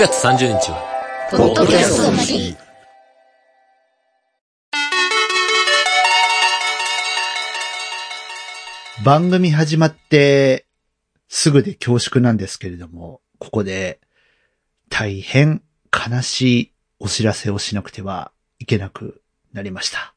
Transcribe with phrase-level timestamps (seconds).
[0.00, 2.56] 月30日は、ポッドキャストの日。
[9.04, 10.64] 番組始まって
[11.28, 14.00] すぐで恐縮なんですけれども、ここで
[14.88, 15.62] 大変
[15.92, 19.20] 悲しいお知らせをしなくてはいけなく
[19.52, 20.14] なりました。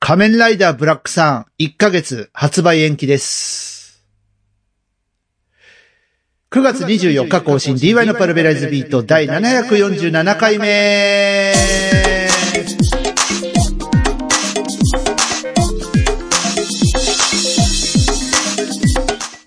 [0.00, 3.73] 仮面ライダーブラックさん1ヶ月発売延期です。
[6.54, 11.52] 9月24日更新 DY のパルベライズビート第747回目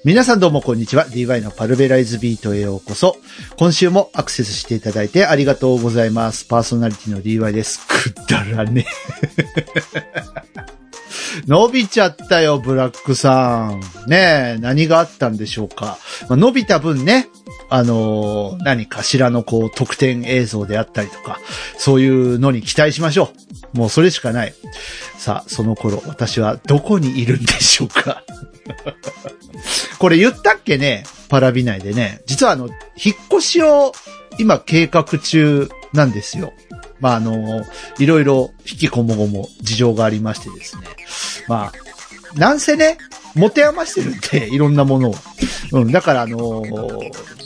[0.04, 1.06] 皆さんどうもこんにちは。
[1.08, 3.16] DY のパルベライズビートへようこそ。
[3.58, 6.44] 今週もアクセスしていただいてありがとうございます。
[6.44, 7.88] パーソナリティの DY です。
[7.88, 8.86] くだらね。
[11.46, 13.80] 伸びちゃったよ、ブラックさん。
[14.10, 15.98] ねえ、何があったんでしょうか。
[16.30, 17.30] まあ、伸びた分ね、
[17.70, 21.40] あのー何かしらのこう、特典映像であったりとか、
[21.78, 23.32] そういうのに期待しましょ
[23.74, 23.78] う。
[23.78, 24.54] もうそれしかない。
[25.18, 28.24] さあ、その頃、私はどこにいるんでしょうか。
[30.00, 32.22] これ言ったっけねパラビ内でね。
[32.26, 33.94] 実はあの、引っ越しを
[34.38, 36.54] 今計画中なんですよ。
[37.00, 37.64] まああの、
[38.00, 40.84] いろいろ引きこもごも事情がありましてですね。
[41.48, 41.72] ま
[42.36, 42.98] あ、なんせね、
[43.36, 45.16] 持て余してるんで、 いろんなものを。
[45.74, 46.64] うん、だからあの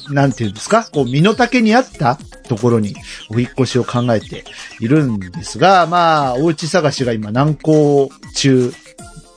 [0.09, 0.87] なんていうんですか？
[0.91, 2.95] こう、身の丈に合ったところに
[3.29, 4.43] お引越しを考えて
[4.79, 8.73] いるんですが、まあ、お家探しが今難航中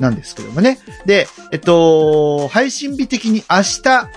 [0.01, 0.79] なんですけどもね。
[1.07, 4.09] で、えっと、配信日的に明日、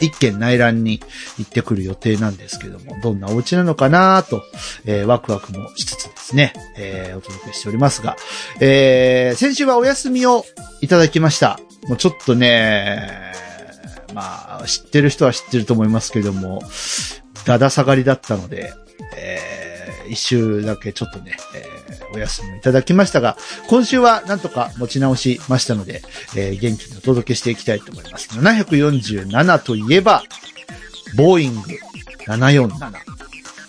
[0.00, 1.00] 一軒内覧に
[1.38, 4.42] 行ってくる予定なんですけども、どんなお家なのかなと、
[4.84, 8.16] えーワクワクもしつつですね、えーお届けしておりますが、
[8.60, 10.44] えー先週はお休みを
[10.80, 11.60] いただきました。
[11.88, 13.32] もうちょっとね、
[14.14, 16.62] まあ、知ってる人は知ってると思いますけども、
[17.44, 18.72] だだ下がりだったので、
[19.16, 19.60] えー
[20.10, 23.36] 一週だけちょっとね、えーお休みをいただきましたが、
[23.68, 26.02] 今週はなんとか持ち直しましたので、
[26.36, 28.28] えー元気にお届けしていきたいと思います。
[28.38, 30.22] 747といえば、
[31.16, 31.68] ボーイング
[32.26, 32.92] 747。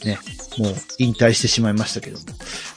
[0.06, 0.20] ね、
[0.58, 2.26] もう引退してしまいましたけども、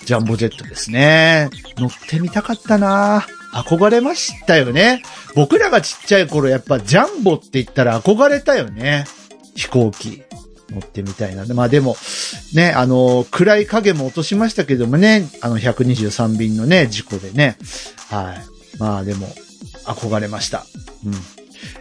[0.05, 1.51] ジャンボジェットですね。
[1.77, 5.03] 乗ってみたかったな憧れましたよね。
[5.35, 9.05] 僕らがちっちゃい頃やっぱジャンボって言ったら憧れたよね。
[9.55, 10.23] 飛行機。
[10.75, 11.45] 乗ってみたいな。
[11.55, 11.97] まあでも、
[12.55, 17.57] ね、あの、暗い影も落としましたけどもね、あの123便のね、事故でね。
[18.11, 18.79] はい。
[18.79, 19.29] まあでも、
[19.85, 20.67] 憧れました。
[21.07, 21.15] うん。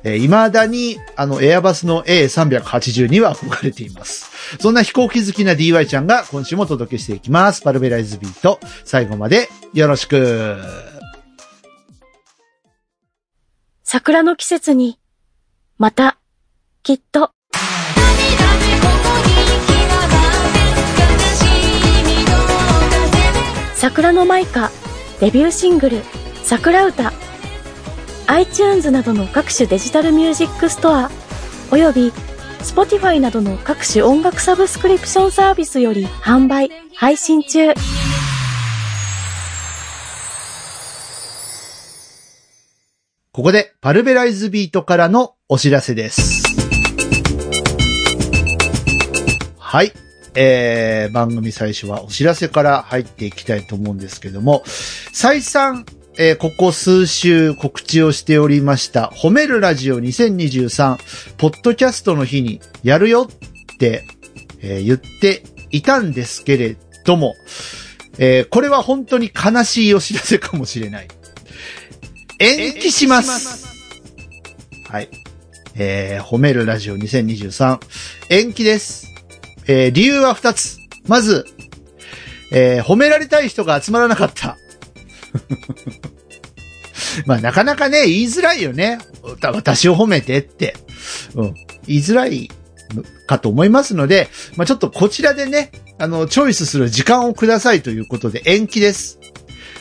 [0.04, 4.32] えー未だに、あの、エアバスの A380 には憧れています。
[4.60, 7.62] そんな飛行機好きな DY ちゃんが今週もお届けしていきます。
[7.62, 8.60] パルベライズビート。
[8.86, 10.58] 最後までよろしく。
[13.84, 15.00] 桜の季節に、
[15.78, 16.18] また、
[16.82, 17.32] きっと、
[23.94, 24.72] 桜のマイカ、
[25.20, 26.02] デビューシングル、
[26.44, 27.14] 桜歌、
[28.26, 31.12] iTunes などの各種デジタルミュージックストア、
[31.70, 32.10] および
[32.62, 37.72] Spotify などの各種音楽サブスクリプションサービスより販売、配信中。
[43.32, 46.42] ここでパルベライズビートからのお知らせです。
[49.60, 49.94] はい。
[50.36, 55.86] えー、番組最初はお知らせから入っていきたいと思うんですけども、再三、
[56.18, 60.98] えーここ数週告知をしておりました、褒めるラジオ2023、
[61.38, 64.06] ポッドキャストの日にやるよって、
[64.62, 67.36] えー言っていたんですけれども、
[68.18, 71.08] えーこれは本当に悲しいお知らせかもしれない。
[72.40, 73.68] 延期します。
[74.90, 75.10] はい。
[75.76, 77.80] えー、褒めるラジオ2023、
[78.30, 79.13] 延期です。
[79.68, 80.78] えー、理由は二つ。
[81.08, 81.46] まず、
[82.52, 84.58] えー、褒められたい人が集まらなかった。
[87.26, 89.00] まあ、なかなかね、言いづらいよね。
[89.42, 90.76] 私を褒めてって。
[91.36, 91.54] うん。
[91.88, 92.50] 言いづらい
[93.28, 99.20] かと思いますので、まあ、ちょっとこちらでね、あの、チョイスする時間をくださいということで延期です。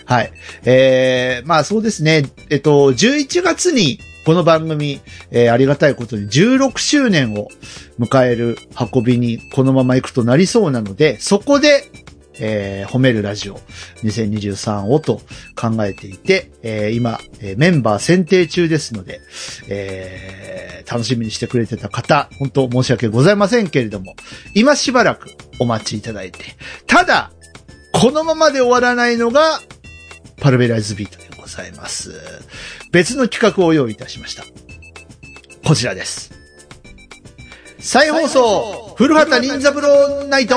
[0.05, 0.33] はい。
[0.65, 2.25] えー、まあそうですね。
[2.51, 7.49] えっと、11月にこの番組、えーありがたいことに16周年を
[7.99, 8.57] 迎える
[8.93, 11.85] 運びにこのまま行くとなりそうなので、そこで、
[12.39, 13.57] えー褒めるラジオ
[14.05, 15.21] 2023をと
[15.57, 17.19] 考えていて、えー今、
[17.57, 19.21] メンバー選定中ですので、
[19.69, 24.15] え楽しみにしてくれてた方、本当申し訳ございませんけれども、
[24.55, 25.29] 今しばらく
[25.59, 26.45] お待ちいただいて、
[26.87, 27.33] ただ、
[27.93, 29.61] このままで終わらないのが、
[30.41, 32.13] パルベライズビートでございます。
[32.93, 34.45] 別の企画を用意いたしました。
[35.67, 36.31] こちらです。
[37.79, 40.57] 再放送、古畑任三郎ナイト。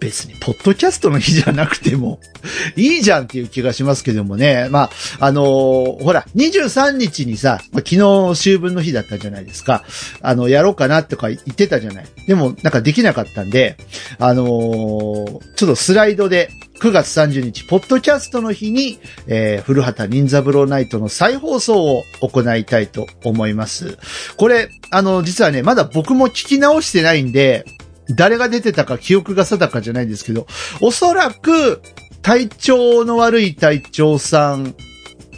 [0.00, 2.20] 別に、ポッドキャストの日じゃなくても、
[2.76, 4.68] いいじゃんっていう気がしますけどもね。
[4.70, 9.84] まあ、あのーほら、23日にさ、まあ、昨日秋分の日だったじゃないですか。
[10.22, 12.06] あの、やろうかなとか言ってたじゃない。
[12.26, 13.76] でも、なんかできなかったんで、
[14.18, 16.50] あのーちょっとスライドで、
[16.80, 23.98] 9月30日、ポッドキャストの日に、えー、古畑任三郎ナイトの再放送を行いたいと思います。
[24.36, 27.64] これ、あの、実はね、まだ僕も聞き直してないんで、
[28.10, 30.46] 誰が出てたか記憶が定かじゃないんですけど、
[30.80, 31.82] おそらく、
[32.22, 34.74] 体調の悪い隊長さん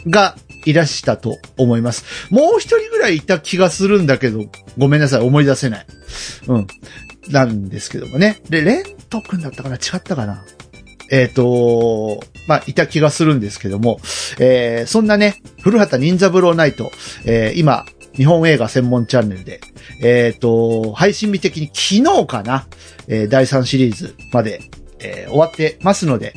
[0.07, 0.35] が
[0.65, 2.05] いらしたと思います。
[2.29, 4.45] もう一人ぐらいいた気がするんだけど、
[4.77, 5.85] ごめんなさい、思い出せない。
[6.47, 6.67] うん。
[7.29, 8.41] なんですけどもね。
[8.49, 9.75] で、レント君だったかな？
[9.75, 10.43] 違ったかな？
[11.11, 13.99] えっ、と、まあ、いた気がするんですけども、
[14.39, 16.91] えー、そんなね、古畑任三郎ナイト、
[17.25, 17.85] えー、今、
[18.15, 19.61] 日本映画専門チャンネルで、
[20.01, 22.67] えっ、と、配信日的に昨日かな、
[23.07, 24.61] えー第3シリーズまで、
[24.99, 26.33] えー終わってますので、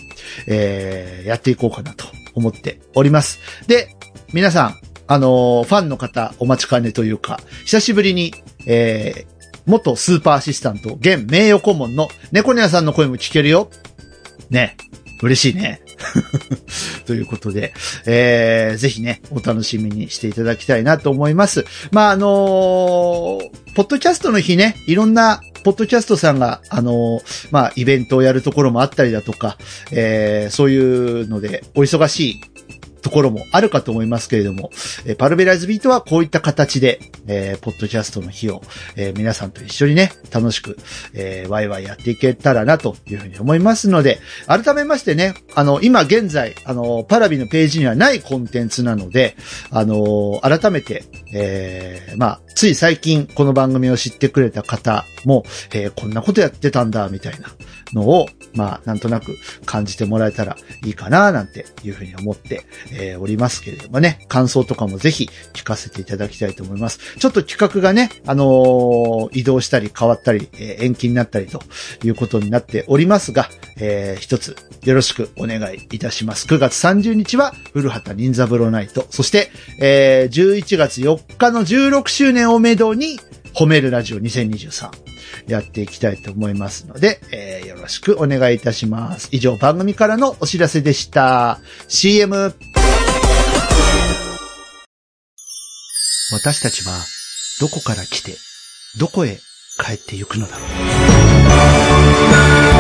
[0.46, 3.40] えーやっていこうかなと思っております。
[3.66, 3.88] で、
[4.32, 4.74] 皆さん、
[5.06, 8.32] あのファンの方お待ちかねというか、久しぶりに、
[8.66, 9.26] え
[9.66, 13.70] 元スーパーアシスタント、現名誉顧問の猫ニャさんの声も聞けるよ。
[14.50, 14.76] ね。
[15.22, 15.83] 嬉しいね。
[17.06, 17.72] ということで、
[18.06, 21.64] えー、ぜひね、お楽しみにしていただきたいなと思います。
[21.92, 29.58] まあ、あのーポッドキャストの日ね、いろんな、ポッドキャストさんが、あのーまあ、イベントをやるところもあったりだとか、
[29.90, 32.40] えー、そういうので、お忙しい
[33.04, 34.70] ところもあるかと思いますけれども、
[35.04, 38.62] えーパルベライズビートはこういった形で、えーポッドキャストの日を、
[38.96, 40.76] えー皆さんと一緒にね、楽しく、
[41.12, 49.36] えーワイワイやっていけたらなというふうに思いますので、改めましてね、あの、今現在、あの、パラビのページにはないコンテンツなので、
[49.70, 57.48] あの、改めて、えーまあ、つい最近この番組を知ってくれた方も、えーこんなことやってたんだ、みたいな。
[57.92, 59.36] のを、まあ、なんとなく
[59.66, 66.98] 感じてもらえたらいいかな、なんていうふうに思って、えーおりますけれどもね、感想とかもぜひ聞かせていただきたいと思います。
[67.18, 71.62] ちょっと企画がね、あのー移動したり変わったり、えー延期になったりと
[72.04, 73.48] いうことになっておりますが、
[73.78, 76.46] えー一つよろしくお願いいたします。
[76.46, 79.50] 9月30日は古畑任三郎ナイト、そして、
[79.80, 83.18] えー11月4日の16周年をめどに、
[83.54, 85.03] 褒めるラジオ2023
[85.46, 89.28] やっていきたいと思いますので、えーよろしくお願いいたします。
[89.30, 91.60] 以上番組からのお知らせでした。
[91.88, 92.54] CM。
[96.32, 96.94] 私たちは
[97.60, 98.36] どこから来て、
[98.98, 99.38] どこへ
[99.84, 100.64] 帰ってゆくのだろ
[102.70, 102.73] う。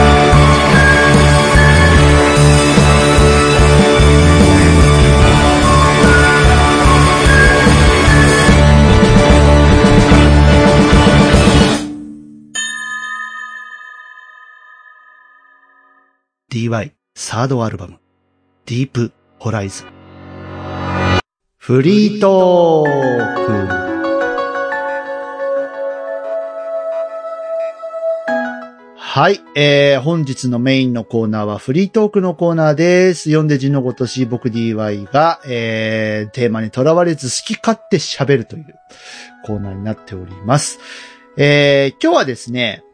[16.54, 17.98] DY サードアルバム、
[18.66, 19.10] ディープ
[19.40, 19.88] ホライズン。
[21.58, 23.50] フリートーク。
[28.96, 29.40] はい。
[29.56, 33.30] えー、本日のメインのコーナーはフリートークのコーナーです。
[33.30, 38.66] 読んで字のごとし僕 DY が、えー、テーマにとらわれず好き勝手喋るという
[39.44, 40.78] コーナーになっております。
[41.36, 42.84] えー、今日はですね、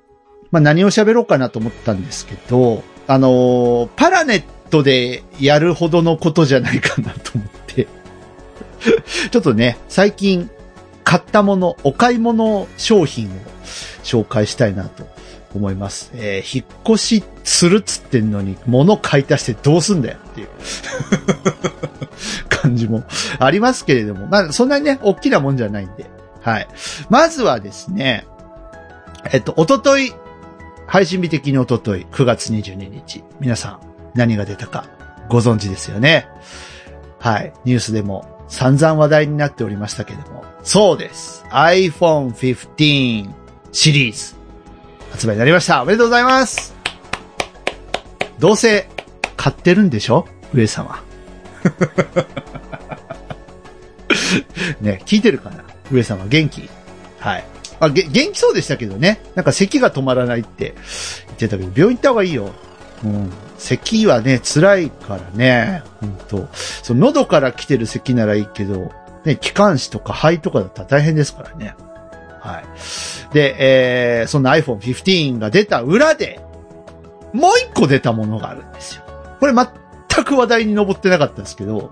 [0.51, 7.89] まあ、何を喋ろうかなと思ったんですけど、あのーパラネットでやるほどのことじゃないかなと思って、
[9.33, 10.49] ちょっとね、最近
[11.03, 13.31] 買ったもの、お買い物商品を
[14.05, 15.09] 紹介したいなと
[15.57, 16.13] 思います。
[16.15, 20.49] えー引っ越しするっつってんのに、物買い足してどうすんだよっていう
[22.49, 23.03] 感じも
[23.41, 26.07] ありますけれども、まあ、そんなにね、大きなもんじゃないんで。
[26.43, 26.69] はい。
[27.09, 28.25] まずはですね、
[29.33, 30.15] えっと、おととい、
[30.91, 33.81] 配信日的におととい、9月22日、皆さん
[34.17, 34.89] 何が出たか
[35.29, 36.27] ご存知ですよね。
[37.21, 37.53] はい。
[37.65, 40.45] ニュースでも散々話題になっておりましたけども。
[40.65, 41.45] そうです。
[41.51, 43.31] iPhone 15
[43.71, 44.35] シリーズ
[45.13, 45.81] 発売になりました。
[45.81, 46.75] おめでとうございます。
[48.41, 48.89] どうせ
[49.37, 50.27] 買ってるんでしょ？
[50.53, 51.01] 上様。
[54.81, 55.63] ね、聞いてるかな？
[55.93, 56.69] 上様元気？
[57.21, 57.45] はい。
[57.81, 59.21] あ、げ、元気そうでしたけどね。
[59.35, 60.75] なんか咳が止まらないって
[61.27, 62.53] 言ってたけど、病院行った方がいいよ。
[63.05, 63.33] うん。
[63.59, 65.83] 咳はね、辛いからね。
[66.01, 68.93] 本当その喉から来てる咳ならいいけど、
[69.25, 71.75] ね、気管支とか肺とかだったら大変ですからね。
[72.41, 73.35] はい。
[73.35, 73.57] で、
[74.21, 76.41] えー、そんな iPhone 15が出た裏で、
[77.33, 79.03] もう一個出たものがあるんですよ。
[79.41, 81.91] これ全く話題に上ってなかったんですけど、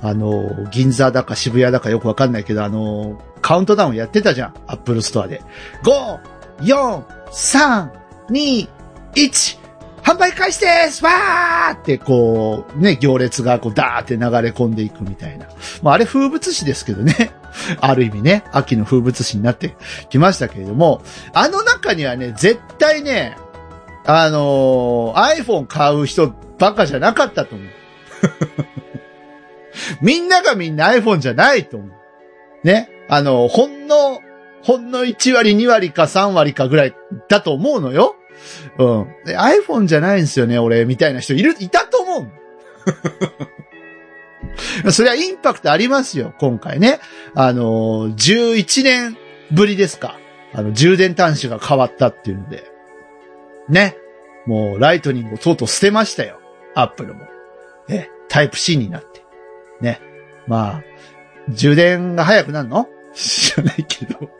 [0.00, 4.54] あの、銀座だか渋谷だかよくわかんないけど、あの、カウントダウンやってたじゃん。
[4.66, 5.42] Apple Store で。
[5.82, 7.90] 5、4、3、
[8.30, 8.68] 2、
[9.14, 9.58] 1、
[10.02, 15.46] 販売開始ですわーってこう、ね、行列がこうダーって流れ込んでいくみたいな。
[15.82, 17.32] まああれ風物詩ですけどね。
[17.82, 19.76] ある意味ね、秋の風物詩になって
[20.08, 21.02] きましたけれども、
[21.34, 23.36] あの中にはね、絶対ね、
[24.06, 27.68] あのー iPhone 買う人ばかじゃなかったと思う。
[30.00, 31.90] みんながみんな iPhone じゃないと思う。
[32.66, 32.88] ね。
[33.08, 34.20] あの、ほんの、
[34.62, 36.94] ほんの1割、2割か3割かぐらい
[37.28, 38.16] だと思うのよ。
[38.78, 39.08] うん。
[39.24, 42.20] で iPhone じゃないんですよね、俺、みたいな人いる、いたと思
[44.86, 44.92] う。
[44.92, 47.00] それはインパクトありますよ、今回ね。
[47.34, 49.16] あのー、11年
[49.50, 50.18] ぶりですか。
[50.52, 52.64] あの、充電端子が変わったっていうので。
[53.68, 53.96] ね。
[54.46, 56.38] もう、ライトニングをとうとう捨てましたよ。
[56.74, 57.26] アップルも。
[57.88, 59.24] え、タイプ C になって。
[59.80, 60.00] ね。
[60.46, 60.82] まあ、
[61.48, 64.30] 充電が早くなるの知らないけど。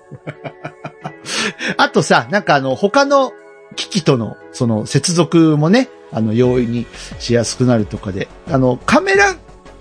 [1.78, 3.33] あとさ、なんかあの、他の
[3.76, 6.87] 機器との、その、接続もね、あの、容易に
[7.19, 9.35] しやすくなるとかで、あの、カメラ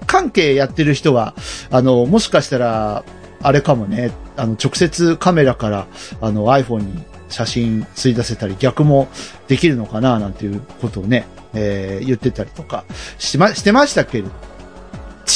[0.08, 1.36] 関係やってる人は、
[1.70, 3.04] あの、もしかしたら、
[3.42, 5.88] あれかもね、あの、直接カメラから、
[6.22, 9.10] あの、iPhone に写真吸い出せたり、逆も
[9.48, 12.86] できるのかな、なんていうことをね、えー言ってたりとか、
[13.20, 14.30] しま、してましたけれど、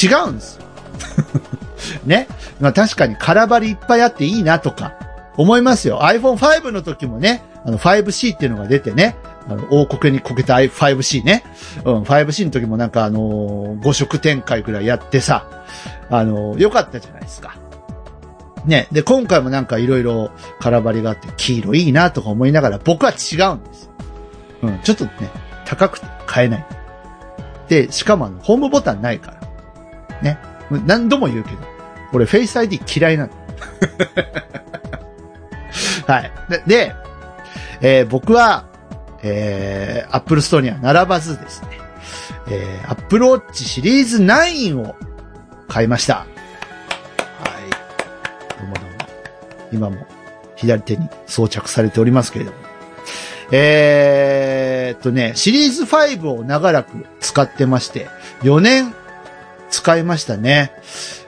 [0.02, 0.62] 違うんですよ。
[2.04, 2.28] ね。
[2.60, 4.94] まあ確かに空張りいっぱいあっていいなとか、
[5.38, 6.00] 思いますよ。
[6.02, 9.16] iPhone5 の時もね、あの 5C っていうのが出てね、
[9.48, 11.44] あの、大こけにこけた 5C ね。
[11.84, 15.64] うん、5C の時もなんかあのー、5色展開ぐらいやってさ、
[16.10, 17.56] あのー、良かったじゃないですか。
[18.66, 18.88] ね。
[18.90, 23.92] で、今回もなんかいろいろ空張りがあって黄色いいなとか思いながら僕は違うんですよ。
[24.62, 25.10] うん、ちょっとね、
[25.64, 26.66] 高くて買えない。
[27.68, 29.36] で、しかもあの、ホームボタンないか
[30.10, 30.20] ら。
[30.20, 30.57] ね。
[30.70, 31.58] 何度も言うけど、
[32.12, 33.32] 俺フェイス ID 嫌いなの。
[36.06, 36.32] はい。
[36.48, 36.94] で、で
[37.80, 38.66] えー僕は、
[39.22, 41.68] えー、Apple Store には並ばずですね、
[42.50, 44.94] えー、Apple Watch シリーズ9を
[45.68, 46.16] 買いました。
[46.16, 46.26] はい。
[48.58, 48.90] どうもどうも。
[49.72, 50.06] 今も
[50.56, 52.56] 左手に装着されておりますけれども。
[53.50, 58.08] えーっとね、シリーズ5を長らく使ってまして、
[58.42, 58.94] 4年
[59.70, 60.72] 使いましたね。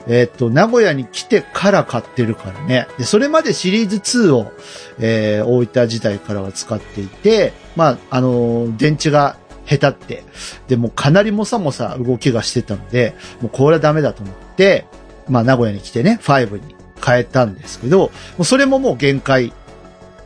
[0.07, 2.89] えーっと、名古屋に来てから買ってるからね。
[2.99, 4.53] で、それまでシリーズ2を、
[4.99, 10.25] えー、大分時代からは使っていて、まあ、あのー電池が下手って、
[10.69, 14.87] で、もかなりもさもさ動きがしてたので、もうこれはダメだと思って、
[15.29, 19.53] まあ、名古屋に来てね、5に変えたんですけど、もうそれももう限界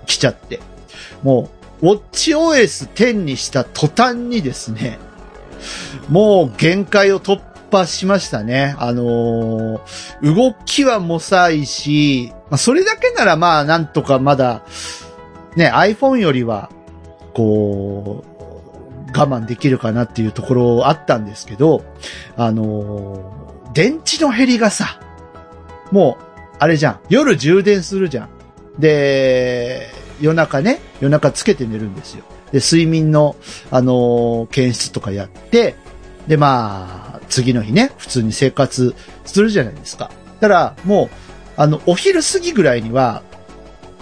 [0.06, 0.60] 来ちゃって、
[1.22, 1.50] も
[1.82, 4.98] う、ウォッチ OS 10にした途端にですね、
[6.08, 7.40] もう限界を突
[7.76, 8.74] 破しましたね。
[8.78, 9.80] あのー
[10.22, 14.62] 動きはもさいし、まあ、それだけならまあなんとかまだ、
[15.56, 16.70] ね、iPhone よりは、
[17.34, 18.34] こう、
[19.16, 21.84] 我慢できるかなっていうところあったんですけど、
[22.36, 25.00] あのー電池の減りがさ、
[25.90, 26.24] もう、
[26.60, 27.00] あれじゃん。
[27.08, 28.28] 夜充電するじゃん。
[28.78, 29.90] で、
[30.20, 32.24] 夜中ね、夜中つけて寝るんですよ。
[32.52, 33.34] で、睡眠の、
[33.72, 35.74] あのー検出とかやって、
[36.28, 40.12] で、まあ、次の日ね、普通に生活するじゃないですか。
[40.40, 41.08] たら、もう、
[41.56, 43.22] あの、お昼過ぎぐらいには、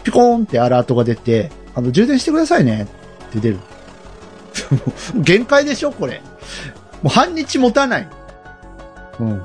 [0.04, 2.86] ピコーンってアラートが出て、あの、充電してくださいね
[3.28, 3.58] って出る。
[5.16, 6.20] 限界でしょこれ。
[7.02, 8.08] もう半日持たない。
[9.18, 9.42] うん。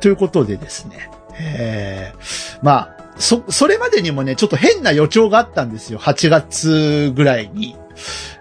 [0.00, 1.10] ということでですね。
[1.36, 5.98] えー、まあ、そ、それまでにもね、ちょっと変な予兆があったんですよ。
[5.98, 7.76] 8月ぐらいに。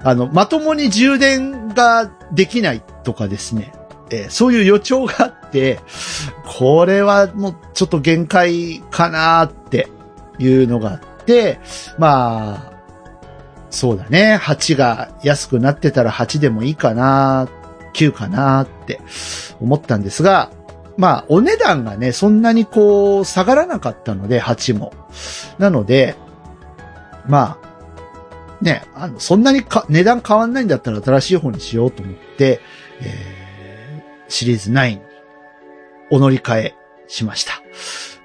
[0.03, 3.73] あの、まともに充電ができないとかですね。
[4.13, 5.79] えそういう予兆があって、
[6.45, 9.89] これはもうちょっと限界かなって
[10.39, 11.59] いうのがあって、
[11.97, 12.73] まあ、
[13.69, 14.39] そうだね。
[14.41, 17.47] 8が安くなってたら8でもいいかな、
[17.95, 18.99] 9かなって
[19.59, 20.51] 思ったんですが、
[20.95, 24.93] まあ、お値段がね、そんなにこう、下がらなかったので、8も。
[25.57, 26.15] なので、
[27.25, 32.61] まあ、ね、あの、そんなにか値段変わんないんだったら新しい方にしようと思って、
[33.01, 33.42] えー
[34.33, 35.01] シリーズ9に
[36.09, 36.75] お乗り換え
[37.07, 37.61] しました。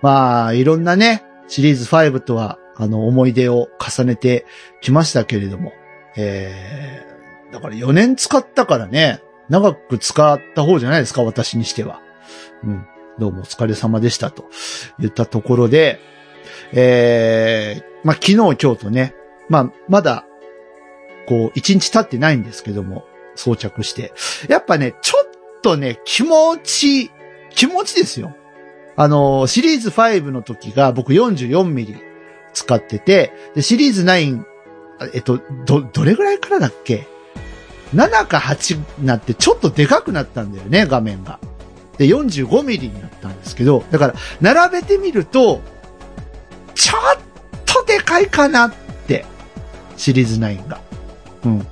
[0.00, 4.46] まあ、いろんなね、シリーズ5とは、あの、思い出を重ねて
[4.80, 5.72] きましたけれども、
[6.16, 12.00] えー、だから4年使ったからね、長く使った方じゃないですか、私にしては。
[12.64, 12.86] うん。
[13.18, 14.48] どうもお疲れ様でしたと
[14.98, 16.00] 言ったところで、
[16.72, 19.14] えー、まあ、昨日今日とね、
[19.50, 20.24] まあ、まだ、
[21.26, 24.12] こう、1日経ってないんですけども、装着して。
[24.48, 25.27] やっぱね、ちょっ
[25.60, 27.10] とね、気持ち、
[27.54, 28.34] 気持ちですよ。
[28.96, 31.96] あの、シリーズ5の時が僕 44mm
[32.52, 34.44] 使ってて、で、シリーズ9、
[35.14, 37.06] えっと、ど、どれぐらいからだっけ
[37.94, 41.38] ?7 か8になってちょっとでかくなったんだよね、画面が。
[41.96, 45.60] で、45ミリになったんですけど、だから、並べてみると、
[46.74, 47.18] ちょっ
[47.64, 48.72] とでかいかなっ
[49.06, 49.24] て、
[49.96, 50.80] シリーズ9が。
[51.44, 51.58] うん。
[51.60, 51.68] だか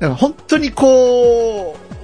[0.00, 1.97] ら本当にこう、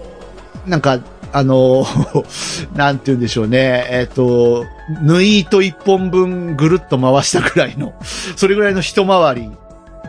[0.66, 1.00] なんか、
[1.32, 1.84] あの、
[2.74, 3.86] なんて言うんでしょうね。
[3.90, 4.64] えっ、と、
[5.02, 7.94] 縫い糸一本分ぐるっと回したぐらいの、
[8.36, 9.50] それぐらいの一回り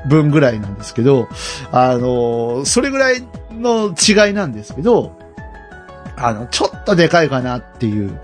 [0.07, 1.27] 分ぐらいなんですけど、
[1.71, 5.13] あの、それぐらいの違いなんですけど、
[6.17, 8.19] あの、ちょっとでかいかなっていう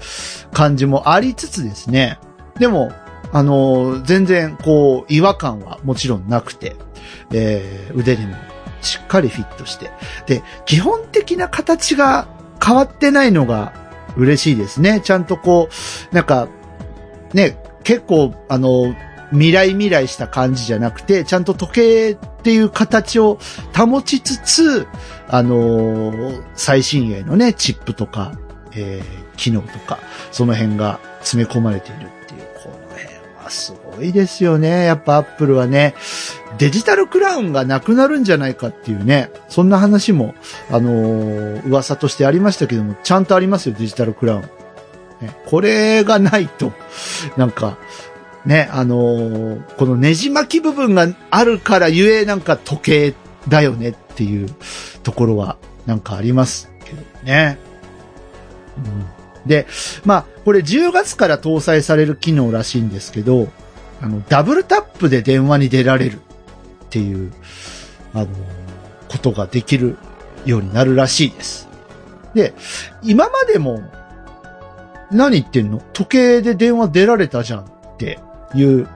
[0.53, 2.19] 感じもありつつですね。
[2.59, 2.91] でも、
[3.33, 6.75] あの、全然こう、違和感はもちろんなくて、
[7.33, 8.35] えー腕にも
[8.81, 9.91] しっかりフィットして。
[10.25, 12.27] で、基本的な形が
[12.63, 13.73] 変わってないのが
[14.17, 15.01] 嬉しいですね。
[15.01, 15.69] ちゃんとこ
[16.11, 16.47] う、なんか、
[17.33, 18.95] ね、結構、あの、
[19.31, 23.39] 未来未来した感じじゃなくて、ちゃんと時計っていう形を
[23.75, 24.88] 保ちつつ、
[25.29, 28.33] あのー最新鋭のね、チップとか、
[28.73, 29.97] えー機能とか、
[30.31, 34.85] その辺が詰め込まれているっていう、この辺はすごいですよね。
[34.85, 35.95] やっぱアップルはね、
[36.58, 40.36] デジタルクラウンがなくなるんじゃないかっていうね、そんな話も、
[40.70, 44.41] あのー噂としてありましたけども、ちゃんとありますよ、デジタルクラウン。
[45.22, 46.74] ね、これがないと、
[47.38, 47.77] なんか、
[48.46, 53.15] ね、あのーこのねじ巻き部分があるからゆえなんか時計
[53.48, 54.50] だよねっていう
[55.03, 57.58] ところはなんかありますけどね。
[58.77, 59.67] うん、で、
[60.05, 63.48] まあ、これ10月から搭載される機能らしいんですけど、
[64.01, 66.20] あの、ダブルタップで電話に出られる
[66.91, 67.31] っていう、
[68.13, 68.27] あの
[69.07, 69.98] ことができる
[70.45, 71.69] ようになるらしいです。
[72.33, 72.53] で、
[73.01, 73.81] 今までも、
[75.10, 75.81] 何言ってんの？
[75.93, 77.65] 時計で電話出られたじゃんっ
[77.98, 78.19] て
[78.53, 78.89] いう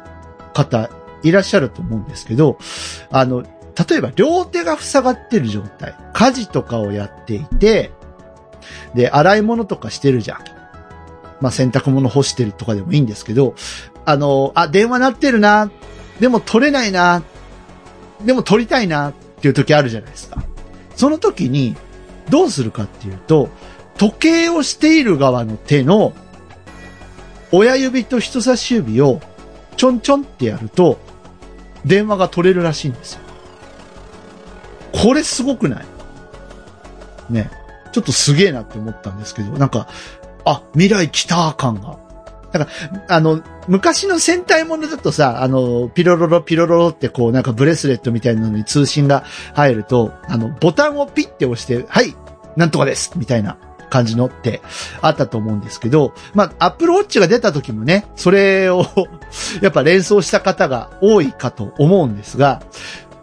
[0.54, 0.90] 方
[1.24, 2.58] いらっしゃると思うんですけど、
[3.12, 7.92] あの、例えば両手が塞がってる状態、家事とかをやっていて、
[8.94, 10.40] で、洗い物とかしてるじゃん。
[11.40, 13.56] まあ、洗濯物干してるとかでもいいんですけど、
[14.06, 15.70] あの、あ、電話鳴ってるな、
[16.22, 17.24] でも取れないな、
[18.26, 20.44] でも取りたいなっていう時あるじゃないですか。
[20.96, 21.76] その時に、
[22.30, 23.50] どうするかっていうと、
[23.98, 26.14] 時計をしている側の手の
[27.52, 29.22] 親指と人差し指を
[29.78, 30.98] ちょんちょんってやると
[31.86, 33.22] 電話が取れるらしいんですよ。
[34.92, 35.86] これすごくない？
[37.30, 37.52] ね。
[37.92, 39.88] ちょっとすげえなって思ったんですけど、なんか、
[40.44, 41.98] あ、未来来た感が。
[42.60, 42.72] だか、
[43.08, 52.16] あの、昔の戦隊ものだとさ、あの、ピロロロピロロロってこうなんかブレスレットみたいなのに通信が入ると、あの、ボタンをピッて押して、はい、
[52.56, 53.58] なんとかですみたいな
[53.90, 54.62] 感じのって
[55.02, 58.86] あったと思うんですけど、まあ、アップルウォッチが出た時もね、それを
[59.62, 62.62] やっぱ連想した方が多いかと思うんですが、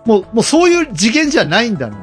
[0.06, 1.98] もう、もうそういう次元じゃないんだろう。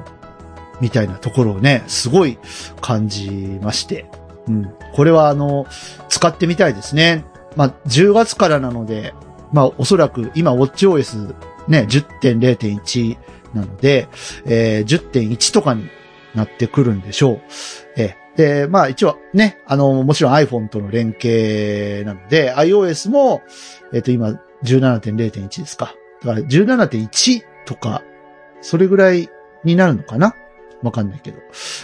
[0.81, 2.37] みたいなところをね、すごい
[2.81, 4.09] 感じまして。
[4.47, 4.73] うん。
[4.93, 5.65] これはあの、
[6.09, 7.25] 使ってみたいですね。
[7.55, 9.13] まあ、10月からなので、
[9.51, 11.35] まあ、おそらく今、WatchOS
[11.67, 13.17] ね、10.0.1
[13.53, 14.07] なので、
[14.45, 15.89] えー10.1とかに
[16.35, 17.41] なってくるんでしょう。
[17.97, 23.41] えーで、まあ一応ね、あの、もちろん iPhone との連携なので、iOS も、
[23.91, 25.93] えっ、と今17.0.1ですか。
[26.21, 28.01] だから17.1とか、
[28.61, 29.29] それぐらい
[29.65, 30.35] になるのかな
[30.83, 31.39] わかんないけど。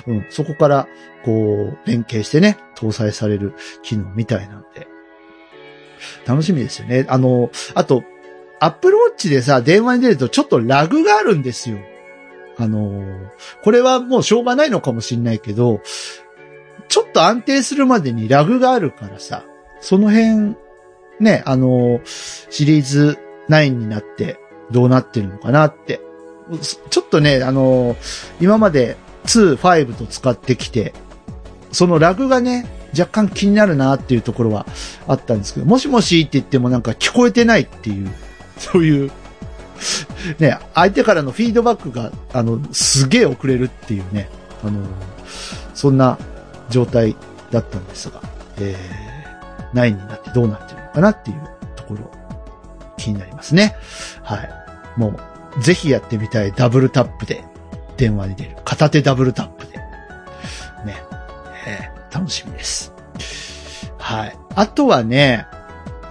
[0.07, 0.87] うん、そこから、
[1.23, 4.87] こう、連携してね、搭載される機能みたいなので、
[6.25, 7.05] 楽しみですよね。
[7.09, 8.03] あの、あと、
[8.59, 11.77] Apple Watch でさ、電話に出るとちょっとラグがあるんですよ。
[12.57, 13.03] あの、
[13.63, 15.81] これはもうしょうがないのかもしんないけど、
[16.87, 19.43] ちょっと安定するまでにラグがあるからさ、
[19.81, 20.55] その辺、
[21.19, 23.17] ね、あの、シリーズ
[23.49, 24.39] 9になって
[24.71, 26.01] どうなってるのかなって。
[26.89, 27.95] ちょっとね、あの、
[28.39, 30.93] 今まで2、5と使ってきて、
[31.71, 34.65] そのラグがね、若干気になるなっていうところは
[35.07, 38.09] あったんですけど、もしもしって言ってもなんか聞こえてないっていう、
[38.57, 39.11] そういう、
[40.39, 44.29] ね、相手からのフィードバックが、あの、すげえ遅れるっていうね、
[44.63, 44.81] あの、
[45.73, 46.17] そんな
[46.69, 47.15] 状態
[47.51, 48.21] だったんですが、
[48.57, 51.41] えー、9になってどうなってるのかなっていう
[51.75, 52.11] ところ、
[52.97, 53.75] 気になりますね。
[54.23, 54.49] はい。
[54.95, 57.43] もう、ぜひやってみたいダブルタップで
[57.97, 58.57] 電話に出る。
[58.65, 59.77] 片手ダブルタップで。
[59.77, 59.85] ね。
[61.65, 62.93] えー楽しみです。
[63.97, 64.37] はい。
[64.55, 65.47] あとはね、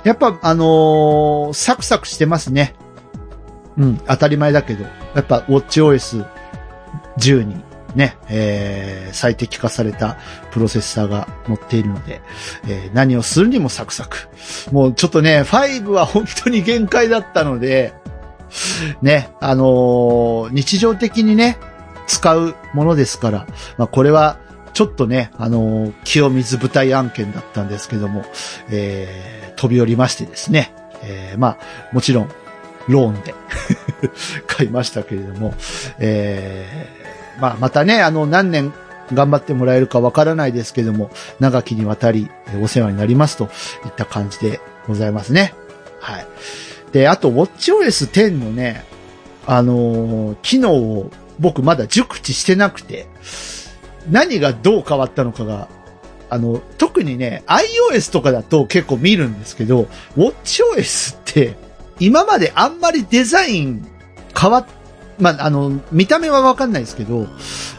[0.05, 2.75] やっぱあのーサクサクしてますね。
[3.79, 4.85] うん、当たり前だけど。
[5.15, 6.27] やっぱ WatchOS
[7.19, 7.63] 10に
[7.95, 10.19] ね、えー、最適化された
[10.51, 12.21] プロセッサーが載っているので、
[12.69, 14.29] えー何をするにもサクサク。
[14.73, 17.95] もうちょっとね、5は本当に限界だったので、
[19.03, 21.59] ね、あのー日常的にね、
[22.07, 23.47] 使うものですから、
[23.79, 24.39] まあこれは、
[24.73, 28.25] ちょっとね、あのー清水舞台案件だったんですけども、
[28.71, 31.59] えー飛び降りましてですね、えーまあ、
[31.93, 32.31] もちろん、
[32.89, 33.35] ローンで
[34.47, 35.55] 買いましたけれども、
[35.99, 38.73] えーまあ、またね、あの、何年
[39.13, 42.31] 頑張ってもらえるかわからないですけども、長きにわたり
[42.63, 43.49] お世話になりますとい
[43.89, 45.55] った感じでございますね。
[46.01, 46.27] はい。
[46.95, 48.85] で、あと、WatchOS 10のね、
[49.47, 53.09] あのー機能を僕まだ熟知してなくて、
[54.09, 55.69] 何がどう変わったのかが、
[56.31, 61.57] あの、特にね、iOS とかだと結構見るんですけど、WatchOS って、
[61.99, 63.85] 今まであんまりデザイン
[64.41, 64.67] 変わっ、
[65.19, 67.27] まあ、あの、見た目はわかんないですけど、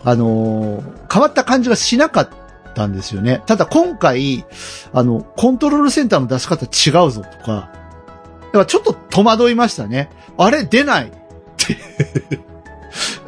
[0.03, 2.29] あのー変わった感じがしなかっ
[2.73, 3.41] たんですよね。
[3.45, 4.43] ただ今回、
[4.91, 7.84] あの、コントロールセンターの出し方違うぞとか、
[8.55, 10.09] からちょっと戸惑いましたね。
[10.37, 11.11] あれ出ないっ
[11.57, 11.77] て。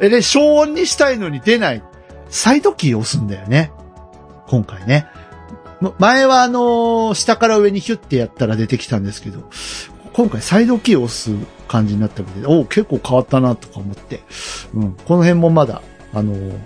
[0.00, 1.82] え、で、消音にしたいのに出ない。
[2.30, 3.72] サイドキーを押すんだよね。
[4.46, 5.06] 今回ね。
[5.98, 9.48] 前はあのー下から上にヒュッてやったら出てきたんですけど、
[10.12, 11.30] 今回サイドキーを押す
[11.68, 14.22] 感じになったので、お結構変わったなとか思って、
[14.74, 16.58] うん、この辺もまだ、あのー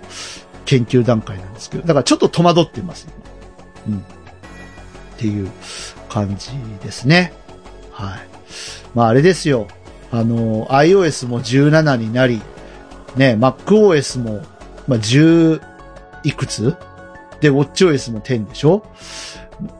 [0.65, 3.07] 研究段階なんですけど、だからちょっと戸惑ってます、
[3.85, 4.01] 今うん。
[4.01, 4.03] っ
[5.17, 5.51] ていう
[6.09, 7.33] 感じですね。
[7.91, 8.32] はい。
[8.93, 9.67] まああれですよ。
[10.11, 12.41] あの iOS も17になり、
[13.15, 14.41] ね、MacOS も、
[14.87, 15.61] まあ、10
[16.23, 16.75] いくつ？
[17.41, 18.85] で、WatchOS も10でしょ？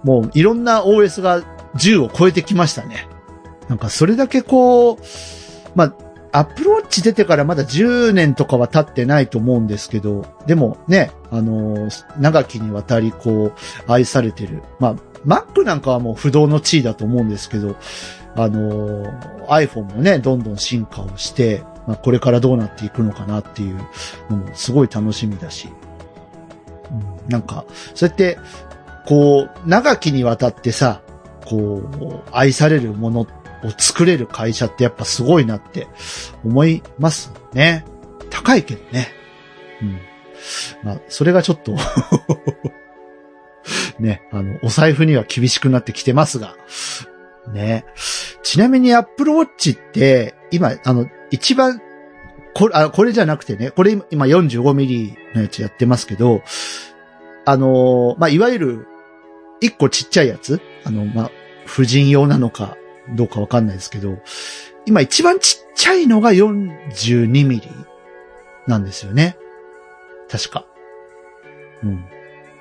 [0.04, 1.42] もういろんな OS が
[1.76, 3.08] 10を超えてきましたね。
[3.70, 4.98] なんかそれだけこう、
[5.76, 13.54] まあ、Apple Watch 出てからまだ10年とかは経ってないと思うんですけど、でもね、あのー長きにわたりこう、
[13.88, 14.64] 愛されてる。
[14.80, 17.76] まあ、Mac なんかはもう不動の地位だと思うんですけど、
[18.36, 19.06] あの
[19.48, 23.78] iPhone もね、どんどん進化をして、まあ、これからどうなっていくのかなっていう
[24.30, 25.70] のもすごい楽しみだし、
[26.92, 28.38] うん、なんか、そうやって、
[29.06, 31.02] こう、長きにわたってさ、
[31.46, 33.28] こう、愛されるものを
[33.78, 35.88] 作れる会社ってやっぱすごいなって
[36.46, 37.86] 思いますね。
[38.30, 39.10] 高いけどね。
[39.82, 40.00] うん。
[40.84, 41.76] まあ、それがちょっと
[44.00, 46.56] ね、あの、お財布には厳しくなってきてますが、
[47.52, 47.86] ね。
[48.44, 51.82] ちなみに Apple Watch って、今、あの、一番、
[52.54, 56.44] これ、あ、これじゃなくてね、これ今45ミリのやつやってますけど、
[57.46, 58.88] あのまあ、いわゆる、
[59.60, 61.32] 一個ちっちゃいやつあの、まあ、
[61.66, 62.78] 婦人用なのか、
[63.16, 64.20] どうかわかんないですけど、
[64.86, 67.70] 今一番ちっちゃいのが42ミリ
[68.68, 69.38] なんですよね。
[70.30, 70.66] 確か。
[71.84, 72.06] うん。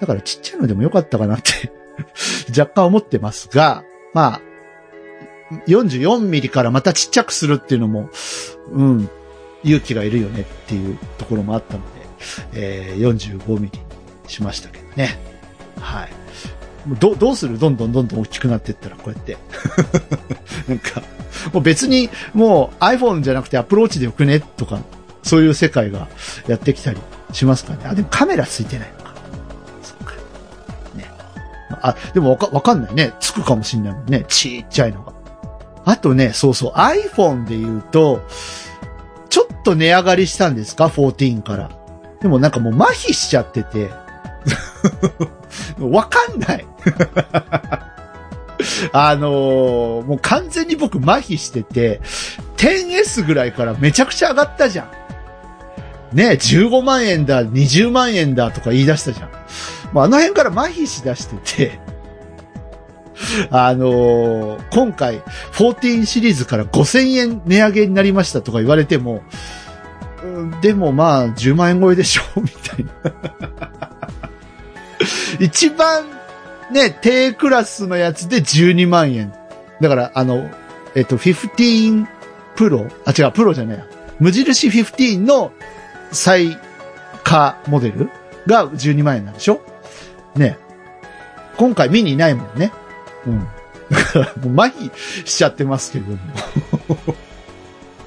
[0.00, 1.72] だからちっちゃいのでもよかったかなって
[2.58, 4.40] 若干思ってますが、まあ、
[5.66, 8.10] 44ミリからまたちっちゃくするっていうのも、
[8.72, 9.10] うん、
[9.64, 12.02] 勇気がいるよねっていうところもあったので、
[12.54, 13.80] えー、45ミリ
[14.28, 15.18] しましたけどね。
[15.80, 16.08] はい。
[16.98, 17.58] どどうする？
[17.58, 19.36] どんどんどんどん大きくなっていったらこうやって。
[20.68, 21.02] なんか、
[21.52, 24.40] もう別にもう iPhone じゃなくて Apple Watch でよくね？
[24.40, 24.80] とか、
[25.22, 26.08] そういう世界が
[26.48, 26.98] やってきたり
[27.32, 27.84] しますかね。
[27.84, 29.14] あ、でもカメラついてないのか。
[29.82, 30.14] そっか。
[30.96, 31.08] ね。
[31.70, 33.14] あ、でもわか、わかんないね。
[33.20, 34.24] つくかもしんないもんね。
[34.26, 35.11] ちっちゃいのが。
[35.84, 38.22] あとね、そうそう、iPhone で言うと、
[39.28, 41.70] ちょっと値上がりしたんですか ?14 から。
[42.20, 43.90] でもなんかもう麻痺しちゃってて、
[45.80, 46.66] わかんない。
[48.92, 52.00] あのーもう完全に僕麻痺してて、
[52.56, 56.16] 10S ぐらいからめちゃくちゃ上がったじゃん。
[56.16, 59.30] ね15万円だ、20万円だとか言い出したじゃん。
[59.92, 61.80] もうあの辺から麻痺しだしてて、
[63.50, 69.22] あのー今回、14シリーズから5000円値上げになりましたとか言われても、
[70.24, 73.90] うんでもまあ、10万円超えでしょみたいな。
[75.40, 76.04] 一番
[76.70, 79.32] ね、低クラスのやつで12万円。
[79.80, 80.48] だから、あの、
[80.94, 82.06] えっと、15
[82.56, 83.84] プロあ、違う、プロじゃないや。
[84.20, 85.52] 無印15の
[86.12, 86.56] 最
[87.24, 88.10] 下モデル
[88.46, 89.60] が12万円なんでしょ？
[90.36, 90.58] ね。
[91.56, 92.72] 今回ミニないもんね。
[93.26, 93.46] うん。
[93.90, 94.90] だから、もう麻痺
[95.26, 96.18] しちゃってますけども。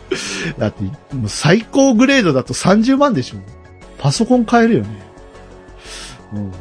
[0.58, 0.84] だって、
[1.16, 3.38] もう最高グレードだと30万でしょ
[3.98, 4.90] パソコン買えるよね。
[6.34, 6.52] うん。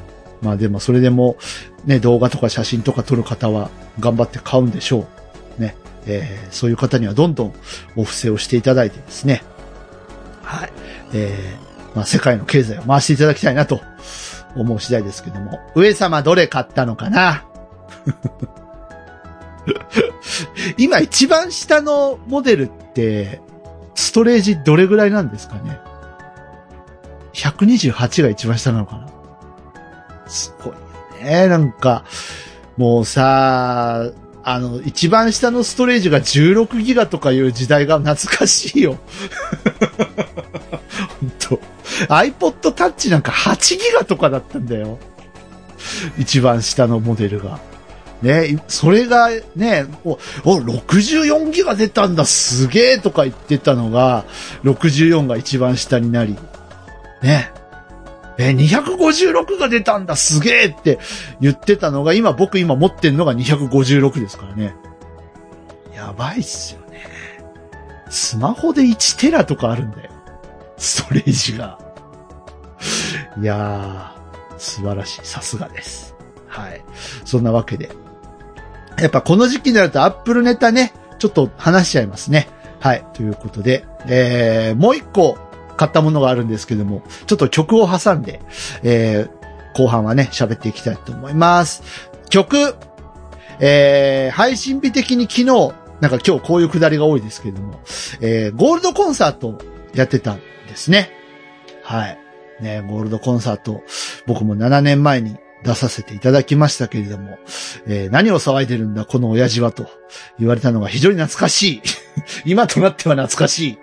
[0.43, 1.37] まあでもそれでも、
[1.85, 5.07] ね、動画とか写真とか撮る方は頑張って買うんでしょ
[5.59, 5.61] う。
[5.63, 5.77] ね。
[6.07, 7.55] えーそういう方にはどんどん
[7.97, 9.43] お布施をしていただいてですね。
[10.43, 10.73] はい。
[11.15, 13.81] えーまあ世界の経済を回していただきたいなと
[14.57, 17.45] 思う次第ですけども、上様どれ買ったのかな？
[20.77, 23.41] 今一番下のモデルって、
[23.95, 25.79] ストレージどれぐらいなんですかね
[27.33, 29.09] ?128 が一番下なのかな？
[30.27, 30.79] すごいよ
[31.23, 31.49] ね。
[31.49, 32.05] なんか、
[32.77, 34.11] もうさ、
[34.43, 38.99] あの、一番下のストレージが16ギガとかいう時代が懐かしいよ。
[41.21, 41.61] 本当
[42.09, 44.99] iPod Touch なんか8ギガとかだったんだよ。
[46.19, 47.59] 一番下のモデルが。
[48.25, 50.19] ね、それがね、お、お、
[50.57, 54.25] 64ギガ出たんだ、すげえとか言ってたのが、
[54.63, 56.39] 64が一番下になり、
[57.23, 57.53] ね。
[58.39, 60.99] え、256が出たんだ、すげえって
[61.43, 64.75] 言ってたのが、今僕今持ってんのが256ですからね。
[65.95, 67.03] やばいっすよね。
[68.09, 70.11] スマホで1テラとかあるんだよ。
[70.79, 71.79] ストレージが。
[73.39, 75.21] いやー、素晴らしい。
[75.25, 76.17] さすがです。
[76.47, 76.83] はい。
[77.27, 77.91] そんなわけで。
[78.99, 82.49] やっぱこの時期になるとアップルネタね、ちょっと話しちゃいますね。
[82.81, 83.05] はい。
[83.15, 85.39] ということで、えー、もう一個
[85.77, 88.41] 買ったものがあるんですけども、ちょっと曲を挟んで、
[88.83, 91.83] えー、後半はね、喋っていきたいと思います。
[92.31, 92.77] 曲、
[93.61, 95.45] えー、配信日的に昨日、
[96.01, 97.81] なんか今日こういうくだりが多いですけども、
[98.21, 99.59] えー、ゴールドコンサート
[99.95, 101.11] やってたんですね。
[101.83, 102.19] はい。
[102.61, 103.83] ね、ゴールドコンサート、
[104.27, 107.39] 僕も7年前に出させていただきましたけれども、
[107.87, 109.89] えー何を騒いでるんだ、この親父はと
[110.39, 111.83] 言われたのが非常に懐かしい。
[112.45, 113.79] 今となっては懐かしい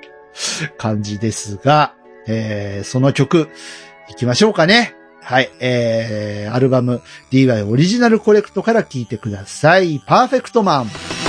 [0.78, 1.94] 感じですが、
[2.28, 3.50] えーその曲、
[4.10, 4.96] 行きましょうかね。
[5.24, 10.02] はい、えー、アルバム DY オリジナルコレクトから聴いてください。
[10.06, 11.21] パーフェクトマン。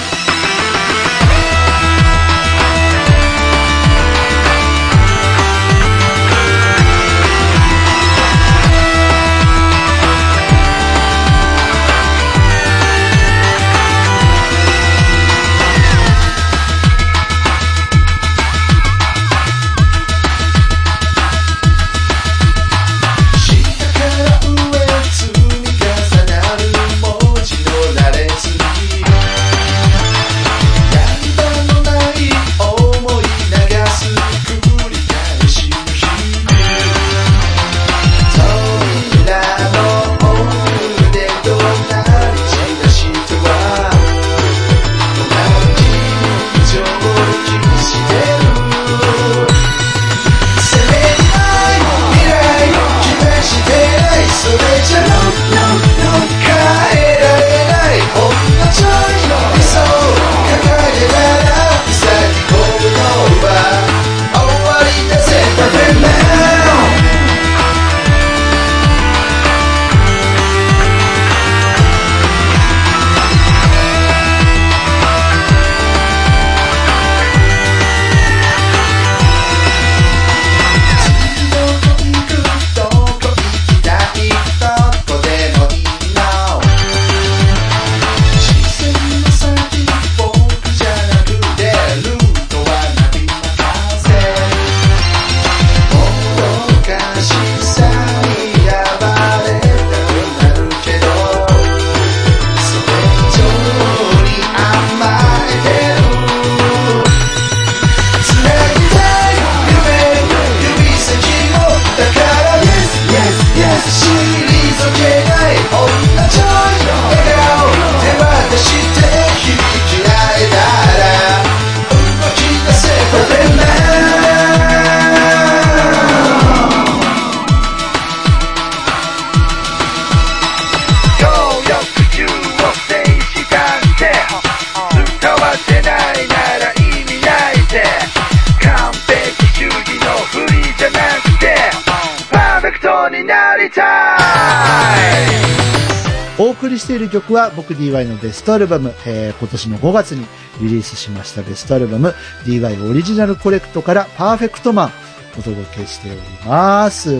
[146.42, 150.26] お送りしている曲は僕 DY のベストアルバム、えー今年の5月に
[150.60, 154.90] リリースしましたベストアルバム DY オリジナルコレクトからパーフェクトマン
[155.38, 157.12] お届けしております。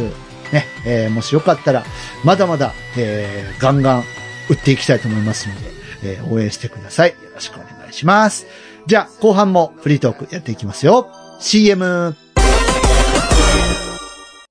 [0.52, 1.84] ね、えーもしよかったら
[2.24, 4.04] まだまだ、えーガンガン
[4.50, 5.70] 売っていきたいと思いますので、
[6.16, 7.10] えー応援してください。
[7.10, 8.46] よろしくお願いします。
[8.88, 11.08] じゃあ後半もフリートークやっていきますよ。
[11.38, 12.16] CM!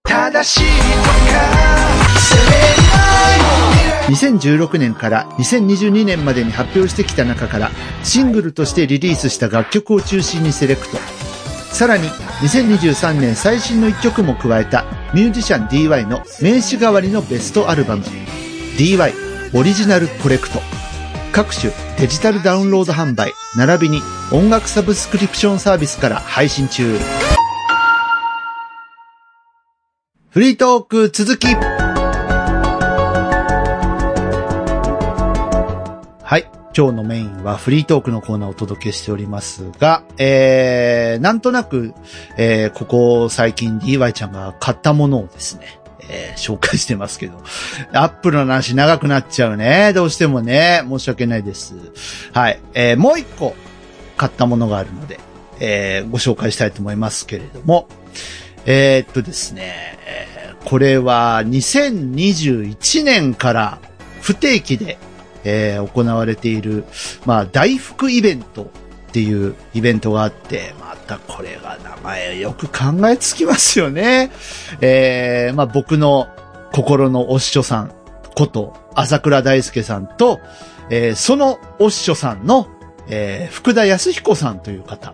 [0.06, 1.42] 正しいとか
[2.20, 2.62] 責めな
[3.36, 3.40] い
[3.72, 7.72] 未来2016年から2022年までに発表してきた中から
[8.04, 10.98] シングルとしてリリースした楽曲を中心にセレクト。
[11.74, 12.10] さらに
[12.42, 18.04] 2023年最新の1曲も加えたミュージシャン DY の名刺代わりのベストアルバム。
[18.78, 19.14] DY
[19.54, 20.60] オリジナルコレクト。
[21.32, 24.02] 各種デジタルダウンロード販売並びに
[24.34, 26.98] 音楽サブスクリプションサービスから配信中。
[30.30, 31.48] フリートーク続き。
[36.76, 41.94] 今日のメインはフリートークのコーナーをお届けしておりますが、えー、なんとなく、
[42.38, 47.38] えー、ここ最近 DY ちゃんが買ったものをですね、えー紹介してますけど、
[47.94, 49.92] アップルの話長くなっちゃうね。
[49.94, 50.82] どうしてもね。
[50.88, 51.76] 申し訳ないです。
[52.34, 52.60] はい。
[52.74, 53.54] えーもう一個
[54.16, 55.20] 買ったものがあるので、
[55.60, 57.88] えーご紹介したいと思いますけれども、
[58.66, 59.98] えーっとですね、
[60.64, 63.80] これは2021年から
[64.22, 64.98] 不定期で、
[65.44, 66.86] えー行われている、
[67.26, 68.68] まあ、大福イベントっ
[69.12, 74.32] ていうイベントがあって、またこれが名前よく考えつきますよね。
[74.80, 76.28] えーまあ僕の
[76.72, 77.94] 心のお師匠さん
[78.36, 80.40] こと、朝倉大輔さんと、
[80.90, 82.68] えーそのお師匠さんの、
[83.10, 85.14] えー福田康彦さんという方。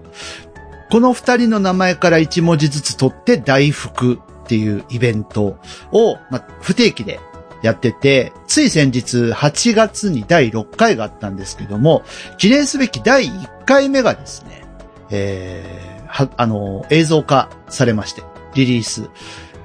[0.89, 5.57] この二人の名前から一文字ずつ取って大福っていうイベント
[5.91, 7.19] を、まあ、不定期で
[7.61, 12.03] やってて、つい先日8月に第6回があったんですけども、
[12.37, 14.63] 記念すべき第1回目がですね、
[15.09, 18.23] えーは、あの、映像化されまして、
[18.55, 19.09] リリース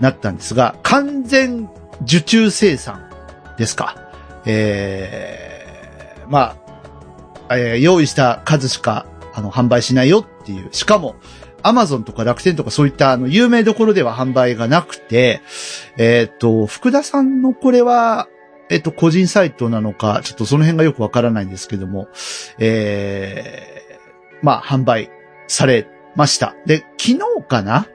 [0.01, 1.69] なったんですが、完全
[2.03, 3.09] 受注生産
[3.59, 3.97] ですか。
[4.45, 6.57] えー、ま
[7.49, 10.69] あ、えー用意した数しか、あの、販売しないよっていう。
[10.73, 11.17] しかも、
[11.63, 15.41] アマゾンとか楽天とかそういったあの、有名どころでは販売がなくて、
[15.97, 18.29] えっ、と、福田さんのこれは、
[18.71, 22.09] えっ、と、個人サイトなのか、ちょっとその辺がよくわからないんですけども、
[22.59, 25.11] えー、まあ、販売
[25.47, 26.55] されました。
[26.67, 27.87] で、昨日かな？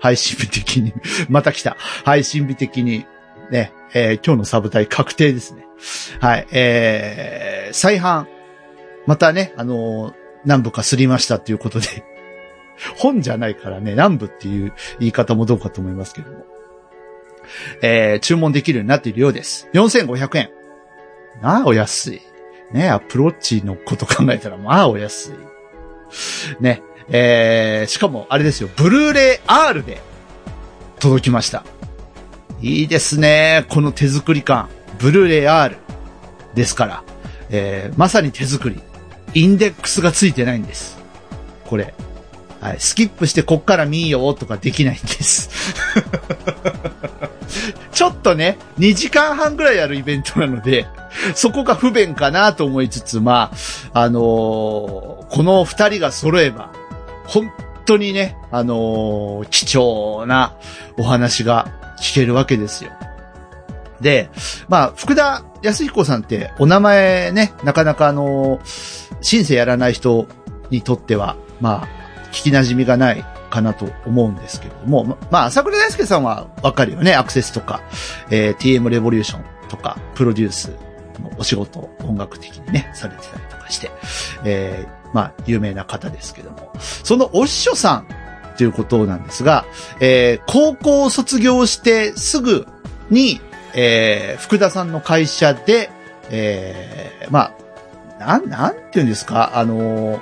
[0.00, 0.94] 配信日的に。
[1.28, 1.76] また来た。
[2.04, 3.06] 配信日的に。
[3.50, 5.66] ね、えー今日のサブタイ確定ですね。
[6.20, 8.26] はい、えー、再販。
[9.06, 11.86] またね、あのー何部かすりましたっていうことで。
[12.96, 16.44] 本じゃないからね、何部っていう言い方もどうかと思いますけども。
[17.82, 19.68] えー注文できるようになっているようです。
[19.74, 20.50] 4500円。
[21.42, 22.20] なあ、お安い。
[22.72, 26.62] ね、アプローチのこと考えたら、まあ、お安い。
[26.62, 30.00] ね、えーしかも、あれですよ、ブルーレイ R で
[31.00, 31.64] 届きました。
[32.60, 34.68] いいですね、この手作り感。
[34.98, 35.76] ブルーレイ R
[36.54, 37.04] ですから、
[37.50, 38.80] えーまさに手作り。
[39.32, 40.98] インデックスがついてないんです。
[41.66, 41.94] これ。
[42.60, 45.48] はい、スキップしてこっから見ようとかできないんです。
[47.92, 50.86] ちょっとね、2時間半ぐらいやるイベントなので、
[51.34, 53.50] そこが不便かなと思いつつ、ま
[53.92, 54.20] あ、あのー
[55.30, 56.70] この二人が揃えば、
[57.26, 57.50] 本
[57.86, 60.54] 当にね、あのー貴重な
[60.98, 61.68] お話が
[62.00, 62.90] 聞けるわけですよ。
[64.00, 64.30] で、
[64.68, 68.60] まあ、福田康彦さんってお名前ね、なかなかあのー
[69.22, 70.26] シンセやらない人
[70.70, 71.86] にとっては、ま、
[72.32, 77.14] 聞き馴染みがないかなと思うんですけれども、まあ、朝倉大輔さんはわかるよね。
[77.14, 77.82] アクセスとか、
[78.30, 80.70] えー TM レボリューションとか、プロデュース
[81.20, 83.90] のお仕事を音楽的にね、されてたりとかして、
[84.44, 88.06] えーまあ、有名な方ですけども、そのお師匠さん
[88.56, 89.64] ということなんですが、
[90.00, 92.66] えー高校を卒業してすぐ
[93.10, 93.40] に、
[93.74, 95.90] えー福田さんの会社で、
[96.30, 97.52] えーま
[98.20, 100.20] あ、なん、なんて言うんですか、あのー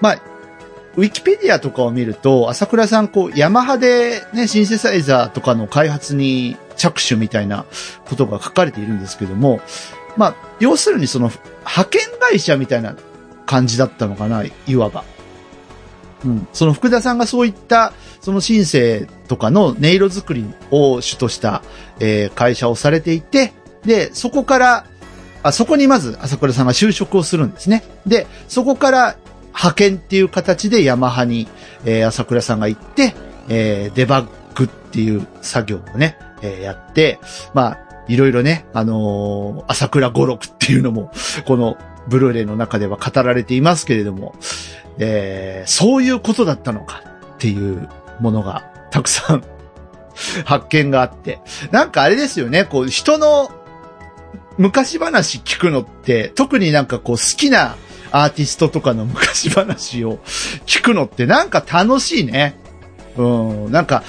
[0.00, 0.18] まあ、
[0.96, 7.66] ウィキペディアとかを見ると、朝倉さん、こう、ヤマハでね、シンセサイザーとかの開発に着手みたいな
[8.04, 9.60] ことが書かれているんですけども、
[10.16, 11.30] まあ、要するにその、
[11.60, 12.96] 派遣会社みたいな
[13.46, 15.04] 感じだったのかな、いわば。
[16.24, 16.48] うん。
[16.52, 21.62] その福田さんがそういった、そのシンセとかの音色作りを主とした、
[22.00, 23.52] えー会社をされていて、
[23.84, 24.86] で、そこから、
[25.42, 27.84] あ、そこにまず朝倉さんが就職をするんですね。
[28.06, 29.16] で、そこから
[29.54, 31.48] 派遣っていう形でヤマハに、
[31.84, 33.14] えー朝倉さんが行って、
[33.48, 37.20] えーデバッグっていう作業をね、えーやって、
[37.54, 41.12] まあ、いろいろね、あのー朝倉五六っていうのも、
[41.46, 41.76] この
[42.08, 44.34] ブルーレイの中では語られていますけれども、
[44.98, 47.02] えーそういうことだったのか
[47.34, 47.88] っていう
[48.20, 49.44] ものがたくさん
[50.44, 51.40] 発見があって、
[51.70, 53.50] なんかあれですよね、こう人の
[54.58, 57.76] 昔話聞くのって、特になんかこう好きな
[58.14, 60.18] アーティストとかの昔話を
[60.66, 62.54] 聞くのってなんか楽しいね。
[63.16, 64.04] うん、なんか、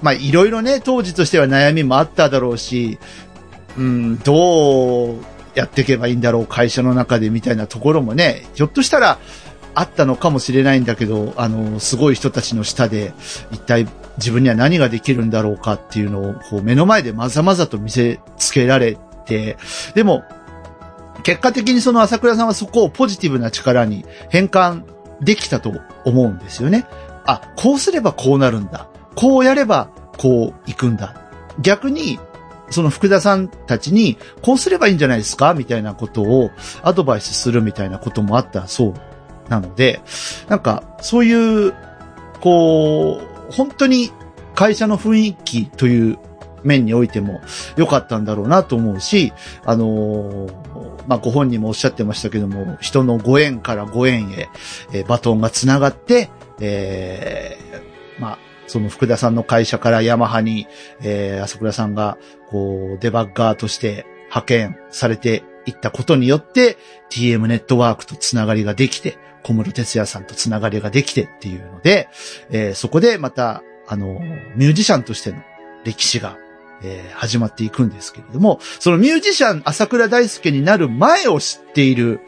[0.00, 3.00] まあいろいろね、当時としては悩みもあっただろうし、
[3.76, 5.16] うん、どう
[5.56, 9.18] やっていけばいいんだろう、会社の中でみたいなところもね、ひょっとしたら
[9.74, 13.12] あったのかもしれないんだけど、あの、すごい人たちの下で、
[13.50, 13.88] 一体
[14.18, 19.56] 自分には何ができるんだろうかっていうのを、こう目の前でまざまざと見せつけられて、
[19.96, 20.22] でも、
[21.22, 24.84] 結果的にその朝倉さんはそこをポジティブな力に変換
[25.20, 25.72] できたと
[26.04, 26.86] 思うんですよね。
[27.24, 28.88] あ、こうすればこうなるんだ。
[29.14, 31.14] こうやればこう行くんだ。
[31.60, 32.18] 逆に、
[32.70, 35.54] その福田さんたちに、こうすればいいんじゃないですか？
[35.54, 36.50] みたいなことを
[36.82, 38.94] アドバイスするみたいなこともあったそう
[39.48, 40.00] なので、
[40.48, 41.74] なんか、そういう、
[42.40, 44.10] こう、本当に
[44.54, 46.18] 会社の雰囲気という
[46.64, 47.40] 面においても
[47.76, 49.32] 良かったんだろうなと思うし、
[49.64, 54.48] あのーまあ、ご本人もおっしゃってましたけども、人のご縁からご縁へ、
[54.92, 56.30] えーバトンが繋がって、
[56.60, 60.66] えーまあ、その福田さんの会社からヤマハに、
[61.02, 66.78] えー、朝倉さんが、こう、デバッガーとして派遣されていったことによって、
[67.10, 72.08] TM ネットワークとつながりができて、小室哲也さんとつながりができてっていうので、
[72.50, 74.20] えーそこでまた、あの、
[74.56, 75.42] ミュージシャンとしての
[75.84, 76.38] 歴史が、
[76.82, 82.20] えー始まっていくんですけれども、そのミュージシャン朝倉大輔になる前を知っている、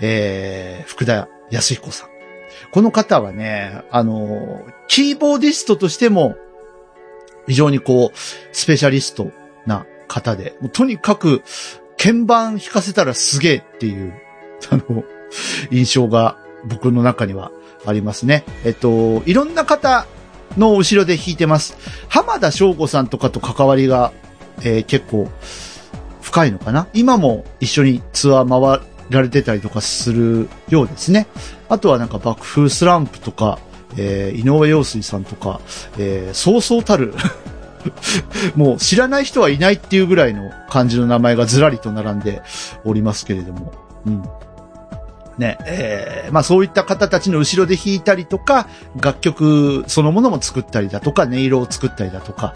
[0.00, 2.08] えー福田康彦さん。
[2.70, 6.36] この方はね、あの、キーボーディストとしても、
[7.46, 8.18] 非常にこう、
[8.52, 9.30] スペシャリスト
[9.66, 11.42] な方で、もとにかく、
[11.98, 14.14] 鍵盤弾かせたらすげえっていう、
[14.70, 15.04] あの、
[15.70, 16.36] 印象が
[16.66, 17.50] 僕の中には
[17.86, 18.44] ありますね。
[18.64, 20.06] えっと、いろんな方
[20.56, 21.76] の後ろで弾いてます。
[22.08, 24.12] 浜田翔吾さんとかと関わりが、
[24.62, 25.28] えー結構
[26.22, 31.26] 深いのかな今も一緒にツアー回られてたりとかするようですね。
[31.68, 33.58] あとはなんか爆風スランプとか、
[33.96, 35.60] えー井上陽水さんとか、
[35.98, 37.14] えーそうそうたる、
[38.56, 42.42] もう知らない人はいないっていうぐらいの感じの名前がずらりと並んで
[42.84, 43.72] おりますけれども。
[44.06, 44.22] うん。
[45.38, 48.68] ね、えーまあそういった方たちの後ろで弾いたりとか、
[49.00, 52.54] 楽曲そのものも作ったりだとか、音色を作ったりだとか。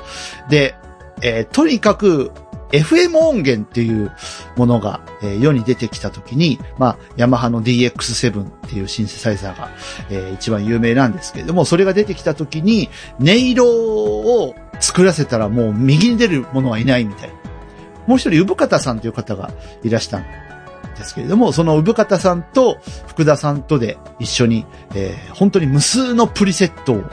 [0.48, 0.74] で、
[1.22, 2.32] えーとにかく、
[2.72, 4.12] FM 音源っていう
[4.56, 9.70] ものが、えー世に出てきたときに、まあ、ヤマハの DX7 っていうシンセサイザーが、
[10.10, 12.88] えー一番有名なんですけれども、それが出てきたときに、
[13.20, 17.34] 音色を作らせたらもう右に出るものはいないみたいな。
[18.06, 19.50] もう一人、産方さんという方が
[19.82, 20.24] いらしたん
[21.00, 22.78] ですけれども、その産方さんと
[23.08, 27.04] 福田さんとで一緒に、えー本当に無数のプリセットを、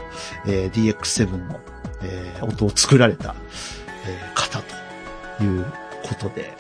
[0.46, 1.60] えー DX7 の、
[2.04, 3.36] えー音を作られた、
[4.06, 4.60] え方
[5.38, 5.66] という
[6.04, 6.56] ことで。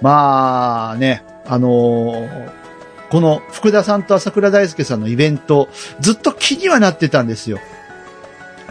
[0.00, 2.28] まあね、あの
[3.10, 5.68] この福田さんと朝倉大輔さんのイベント、
[6.00, 7.58] ずっと気にはなってたんですよ。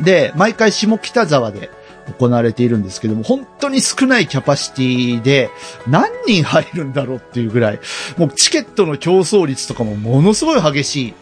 [0.01, 1.69] で、毎回下北沢で
[2.17, 5.49] 行われているんですけども、本当に少ないキャパシティで
[5.87, 7.79] 何人入るんだろうっていうぐらい、
[8.17, 11.13] もうチケットの競争率とかもものすごい激しい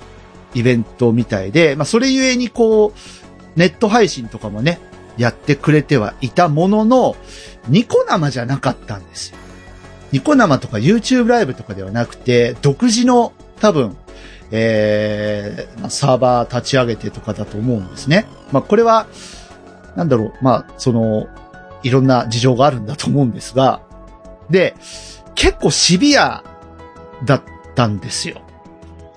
[0.60, 4.80] イベントみたいで、まあそれゆえにこう、ネット配信とかもね、
[5.18, 7.16] やってくれてはいたものの、
[7.68, 9.38] ニコ生じゃなかったんですよ。
[10.12, 13.98] ニコ生とか YouTube ライブとかではなくて、独自の多分、
[14.52, 18.26] えー、サーバー立ち上げてとかだと思うんですね。
[18.52, 19.08] まあこれは、
[19.98, 21.28] なんだろう、まあその、
[21.82, 23.82] いろんな事情があるんだと思うんですが、
[24.50, 24.76] で、
[25.36, 26.43] 結構シビア
[27.26, 27.43] だっ
[27.76, 28.41] たんですよ。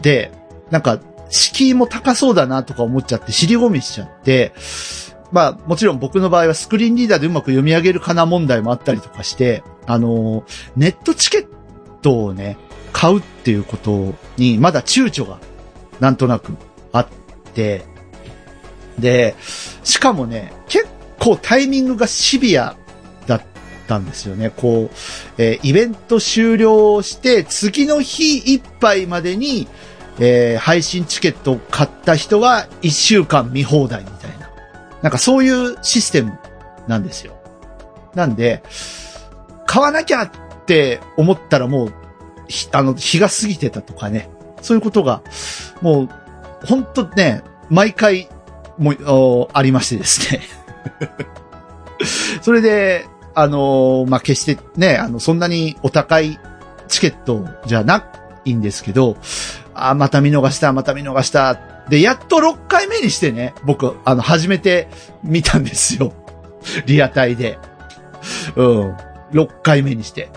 [0.01, 0.33] で、
[0.71, 4.53] なんか、敷居も高そうだなとか思っちゃって、尻込みしちゃって、
[5.31, 10.45] まあ、もちろん僕の場合はスクリーンリーダーでうまく読み上げるかな問題もあったりとかして、あの
[10.77, 11.49] ネットチケッ
[12.01, 12.57] トをね、
[12.93, 15.39] 買うっていうことに、まだ躊躇が、
[16.01, 16.57] なんとなく
[16.93, 17.09] あっ
[17.55, 17.85] て、
[19.01, 19.35] で、
[19.85, 20.87] しかもね、結
[21.19, 22.77] 構タイミングがシビア
[23.27, 23.43] だっ
[23.87, 24.51] たんですよね。
[24.51, 24.97] こう、
[25.39, 29.69] えーイベント終了して、次の日いっぱいまでに、
[30.19, 34.51] えー配信チケットを買った人は1週間見放題みたいな。
[35.03, 36.39] なんかそういうシステム
[36.87, 37.35] なんですよ。
[38.15, 38.63] なんで、
[39.67, 40.31] 買わなきゃっ
[40.67, 41.95] て思ったらもう、
[42.49, 44.29] ひあの、日が過ぎてたとかね。
[44.63, 45.23] そういうことが、
[45.81, 46.09] もう、
[46.67, 48.29] ほんとね、毎回、
[48.81, 50.41] もう、ありましてですね。
[52.41, 56.41] それで、あのまあ、決してね、あの、そんなにお高い
[56.89, 58.05] チケットじゃな
[58.45, 59.17] いんですけど、
[59.75, 61.61] あ、また見逃した、また見逃した。
[61.89, 64.89] で、やっと6回目にしてね、僕、あの、初めて
[65.23, 66.13] 見たんですよ。
[66.87, 67.59] リアタイで。
[68.57, 68.97] うん。
[69.33, 70.31] 6回目にして。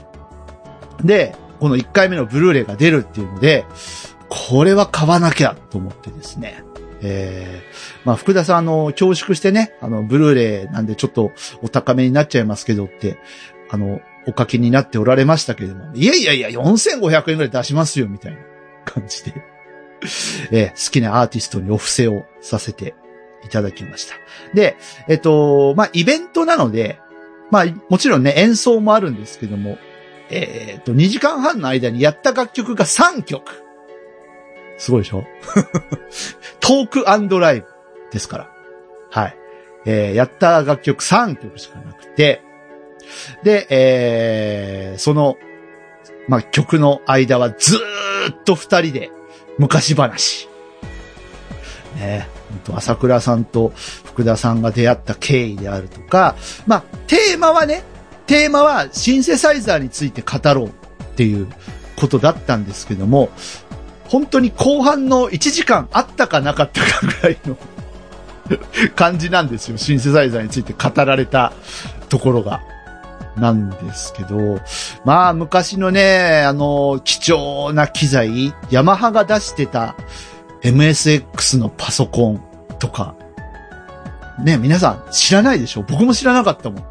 [1.03, 3.65] で、この1回目のブルーレイが出るっていうので、
[4.29, 6.63] これは買わなきゃと思ってですね。
[7.03, 11.31] えー、まあ、福田さん、あの、恐縮してね、あの、ブルーレイなんでちょっと
[11.61, 13.17] お高めになっちゃいますけどって、
[13.69, 18.39] あの、お書きになっておられましたけれども、いやいやいや、4500円ぐらい出しますよ、みたいな
[18.85, 19.33] 感じで、
[20.51, 22.93] えー好きなアーティストにお布施をさせて
[23.45, 24.15] いただきました。
[24.53, 24.77] で、
[25.07, 26.99] えっと、まあ、イベントなので、
[27.51, 29.77] まあ、もちろんね、演奏もあるんですけども、
[30.29, 33.62] えーっと、2時間半の間にやった楽曲が3曲。
[34.77, 35.25] すごいでしょ？
[36.59, 37.03] トーク
[37.39, 37.67] ライブ
[38.11, 38.49] ですから。
[39.09, 39.37] はい。
[39.85, 42.41] えーやった楽曲3曲しかなくて、
[43.43, 45.37] で、えーその、
[46.27, 47.77] まあ、曲の間はず
[48.31, 49.11] っと二人で
[49.57, 50.47] 昔話。
[51.97, 53.73] ねほんと朝倉さんと
[54.05, 57.83] 福田さんが出会った経緯であるとか、まあ、テーマはね、
[58.25, 60.71] テーマはシンセサイザーについて語ろうっ
[61.15, 61.47] ていう
[61.95, 63.29] ことだったんですけども、
[64.13, 67.57] 本当に後半の1時間あったかなかったかぐらいの
[68.95, 69.77] 感じなんですよ。
[69.79, 71.51] シンセサイザーについて語られた
[72.09, 72.61] ところが。
[73.35, 74.59] なんですけど、
[75.03, 79.95] まあ昔のね、あの、貴重な機材、ヤマハが出してた
[80.61, 82.41] MSX のパソコン
[82.77, 83.15] とか、
[84.43, 85.81] ね、皆さん知らないでしょ？
[85.81, 86.83] 僕も知らなかったもん。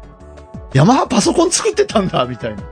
[0.73, 2.63] ヤマハパソコン作ってたんだ、みたいな。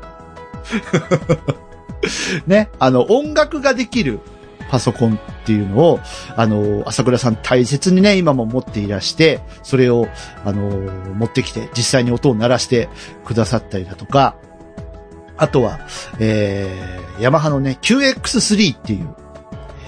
[2.45, 4.20] ね、あの、音楽ができる
[4.72, 6.00] パソコンっていうのを、
[6.38, 10.08] あの、朝倉さん大切にね、今も持っていらして、それを、
[10.46, 10.70] あの、
[11.14, 12.88] 持ってきて、実際に音を鳴らして
[13.26, 14.38] くださったりだとか、
[15.36, 15.82] あとは、
[16.20, 19.14] えー、ヤマハのね、QX3 っていう、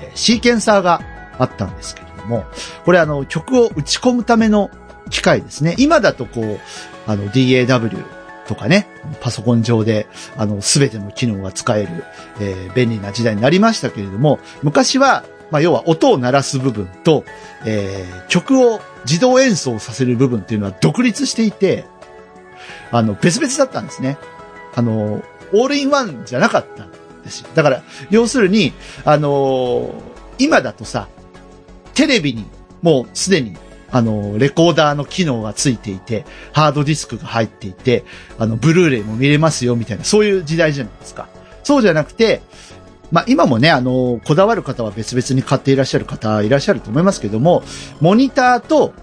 [0.01, 1.01] えーシーケンサーが
[1.39, 2.43] あったんですけれども、
[2.83, 4.69] これあの、曲を打ち込むための
[5.09, 5.75] 機械ですね。
[5.79, 6.59] 今だとこう、
[7.07, 8.03] あの、DAW
[8.47, 8.87] とかね、
[9.21, 12.03] パソコン上で、あの、すべての機能が使える、
[12.39, 17.23] えー便利な時代になりましたけれども、昔は、まあ、要は音を鳴らす部分と、
[17.65, 21.85] えー曲を自動演奏させる部分っていうのは独立していて、
[22.91, 24.17] あの、別々だったんですね。
[24.75, 25.23] あの、
[25.53, 26.91] オールインワンじゃなかったん
[27.23, 27.49] ですよ。
[27.53, 28.73] だから、要するに、
[29.05, 29.93] あの
[30.39, 31.07] 今だとさ、
[31.93, 32.45] テレビに
[32.81, 33.55] もうすでに、
[33.93, 38.03] あの、レコーダーの機能がついていて、ハードディスクが入っていて、
[38.39, 41.27] あの、ブルーレイも見れますよ、みたいな、そういう時代じゃないですか。
[41.63, 42.41] そうじゃなくて、
[43.11, 47.61] まあ、今もね、あの、こだわる方は別々に買っていらっしゃる方いらっしゃると思いますけども、
[48.01, 48.95] モニターと、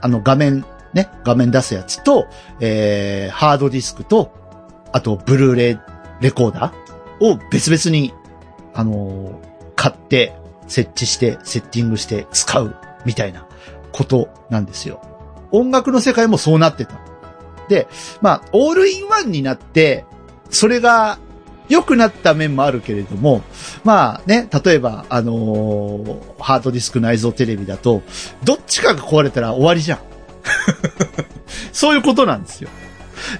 [0.00, 0.64] あの、画面、
[0.94, 2.28] ね、画面出すやつと、
[2.60, 4.32] えー、ハードディスクと、
[4.92, 5.78] あと、ブルーレイ
[6.20, 8.14] レコーダーを別々に、
[8.72, 9.40] あの
[9.74, 10.36] 買って、
[10.68, 13.48] 設置して、セッティングして使う、みたいな
[13.92, 15.00] ことなんですよ。
[15.50, 16.98] 音楽の世界もそうなってた。
[17.68, 17.86] で、
[18.20, 20.04] まあ、オールインワンになって、
[20.50, 21.18] それが
[21.68, 23.42] 良くなった面もあるけれども、
[23.84, 28.02] まあね、例えば、あのーハードディスク内蔵テレビだと、
[28.44, 29.98] どっちかが壊れたら終わりじゃん。
[31.72, 32.68] そういうことなんですよ。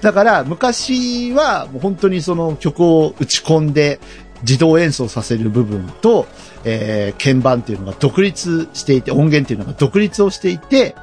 [0.01, 3.99] だから、昔はもう本当にその曲を打ち込んで
[4.43, 6.27] 自動演奏させる部分と、
[6.63, 10.95] えー鍵盤っていうのが独立していて、音源っていうのが独立をしていて、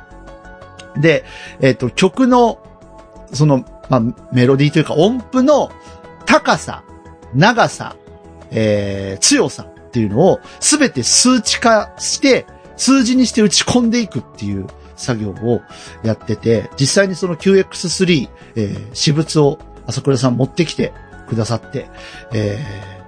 [0.96, 1.24] で、
[1.60, 2.58] えっ、と、曲の、
[3.32, 5.70] その、まあ、メロディーというか音符の
[6.26, 6.84] 高さ、
[7.34, 7.96] 長さ、
[8.50, 14.66] えー強さっていうのをすべて数値化して、数字にして打ち込んでいくっていう
[14.96, 15.62] 作業を
[16.02, 20.92] やってて、実際にその QX3、えー私物を朝倉さん持ってきて
[21.28, 21.88] くださって、
[22.32, 22.99] えー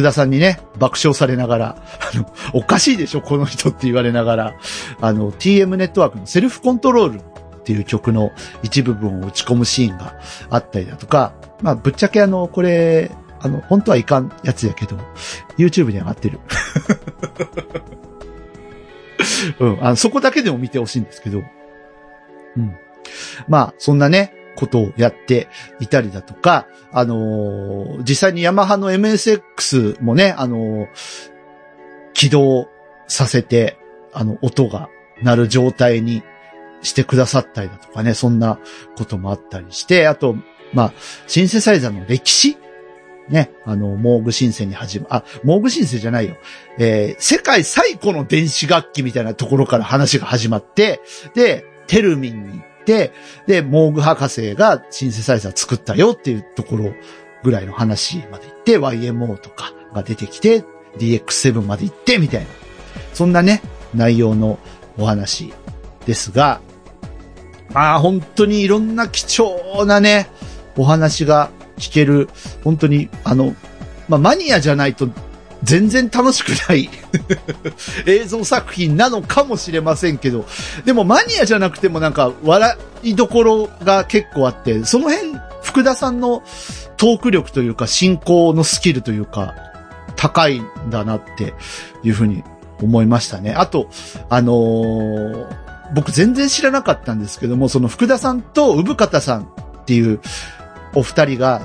[0.00, 1.76] 福田さんにね、爆笑されながら、
[2.14, 4.54] あの、おかしいでしょ、この人って言われながら、
[5.00, 7.22] あの、TM ネットワークのセルフコントロールっ
[7.64, 8.32] ていう曲の
[8.62, 14.96] 一部分を打ち込むシーンがあったりだとか、まあ、ぶっちゃけあの、これ、あの、本当はいかんやつやけど、
[15.58, 16.40] YouTube に上がってる。
[19.60, 21.42] うん、あの、そこだけでも見てほしいんですけど、
[22.56, 22.74] うん。
[23.48, 25.48] まあ、そんなね、ことをやって
[25.80, 30.88] いたりだとか、あのー実際にヤマハの MSX もね、あのー
[32.12, 32.68] 起動
[33.08, 33.78] させて、
[34.12, 34.90] あの、音が
[35.22, 36.22] 鳴る状態に
[36.82, 38.58] してくださったりだとかね、そんな
[38.96, 40.36] こともあったりして、あと、
[40.74, 40.92] まあ、
[41.26, 42.58] シンセサイザーの歴史
[43.28, 46.36] ね、あの、モーグシンセに始ま、あ、モーグシンセじゃないよ。
[46.78, 51.00] えー世界最古の電子楽器みたいなところから話が始まって、
[51.34, 53.12] で、テルミンにて、
[53.46, 56.92] で、モーグ博士がシンセサイザー作ったよっていうところ
[57.44, 60.64] ぐらいの話まで行って、YMO とかが出てきて、
[60.98, 62.46] DX7 まで行って、みたいな。
[63.14, 63.62] そんなね、
[63.94, 64.58] 内容の
[64.98, 65.52] お話
[66.04, 66.60] ですが、
[67.72, 70.28] まあ本当にいろんな貴重なね、
[70.76, 72.28] お話が聞ける、
[72.64, 73.54] 本当に、あの、
[74.08, 75.08] まあマニアじゃないと
[75.62, 76.88] 全然楽しくない
[78.06, 80.46] 映像作品なのかもしれませんけど、
[80.84, 85.32] でもマニアじゃなくてもなんか笑いどころが結構あって、その辺、
[85.62, 86.42] 福田さんの
[86.96, 89.54] トーク力というか進行のスキルというか、
[90.16, 91.54] 高いんだなって
[92.02, 92.44] いうふうに
[92.82, 93.52] 思いましたね。
[93.52, 93.88] あと、
[94.28, 100.20] あのー僕全然知らなかったんですけども、その福田さんと産方さんっていう
[100.94, 101.62] お二人が、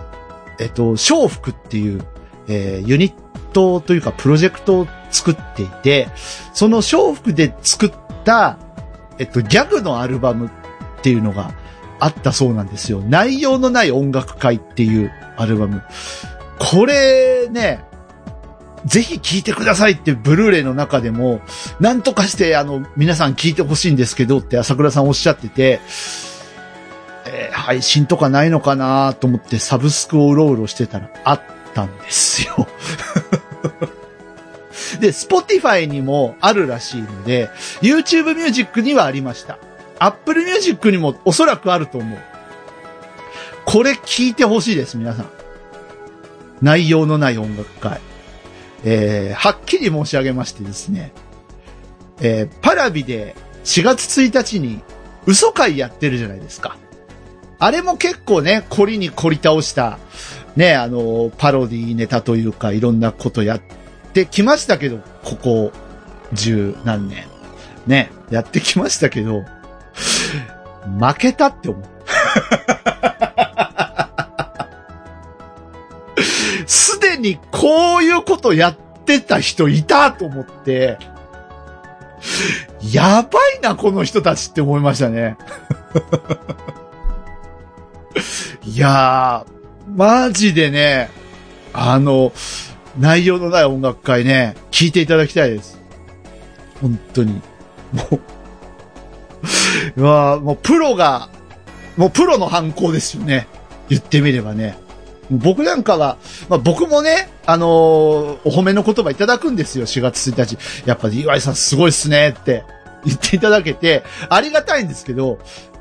[0.59, 2.03] えっと、笑福っていう、
[2.47, 3.13] えーユニッ
[3.55, 6.09] トというかプロジェクトを作っていて、
[6.53, 7.91] その笑福で作っ
[8.25, 8.59] た、
[9.17, 11.53] えっと、ギャグのアルバムっていうのが
[11.99, 13.01] あったそうなんですよ。
[13.01, 15.81] 内容のない音楽会っていうアルバム。
[16.59, 17.85] これね、
[18.85, 21.39] ぜひ聴いてくださいってブルーレイの中でも、
[21.79, 25.79] なんとかしてあの、皆さん聴いてほしいんですけどって朝倉さんおっしゃってて、
[27.27, 31.41] え配信とかないのかなと思ってサブスクをうろうろしてたらあっ
[31.73, 32.67] たんですよ。
[34.99, 37.49] で、Spotify にもあるらしいので、
[37.81, 39.57] YouTube Music にはありました。
[39.99, 42.19] Apple Music にもおそらくあると思う。
[43.65, 45.29] これ聞いてほしいです、皆さん。
[46.61, 47.99] 内容のない音楽会。
[48.83, 51.11] えー、はっきり申し上げましてですね、
[52.21, 54.81] えー、パラビで4月1日に
[55.25, 56.77] 嘘会やってるじゃないですか。
[57.57, 59.97] あれも結構ね、凝りに凝り倒した、
[60.55, 63.61] ね、あの、パロディネタというか、いろんなことやっ
[64.13, 65.71] てきましたけど、ここ、
[66.33, 67.25] 十何年。
[67.87, 69.43] ね、やってきましたけど、
[70.99, 71.83] 負けたって思う。
[76.65, 78.75] すでにこういうことやっ
[79.05, 80.97] てた人いたと思って、
[82.91, 85.37] やばいな、この人たちって思いましたね。
[88.65, 89.54] いやー、
[89.87, 91.09] マジでね、
[91.73, 92.31] あの、
[92.97, 95.79] 内容のない音楽会ね、聞いていただきたいです。
[96.81, 97.33] 本当に。
[97.33, 97.41] も
[98.11, 98.19] う、
[100.01, 101.29] うわもうプロが、
[101.97, 103.47] もうプロの犯行ですよね。
[103.89, 104.77] 言ってみればね。
[105.31, 106.17] 僕なんかは、
[106.49, 110.57] まあ、僕もね、あのーお褒めの言葉いただくんですよ、4月1日。
[110.85, 112.63] やっぱり岩井さんすごいっすねって
[113.05, 115.39] 言っていただけて、ありがたいんですけど、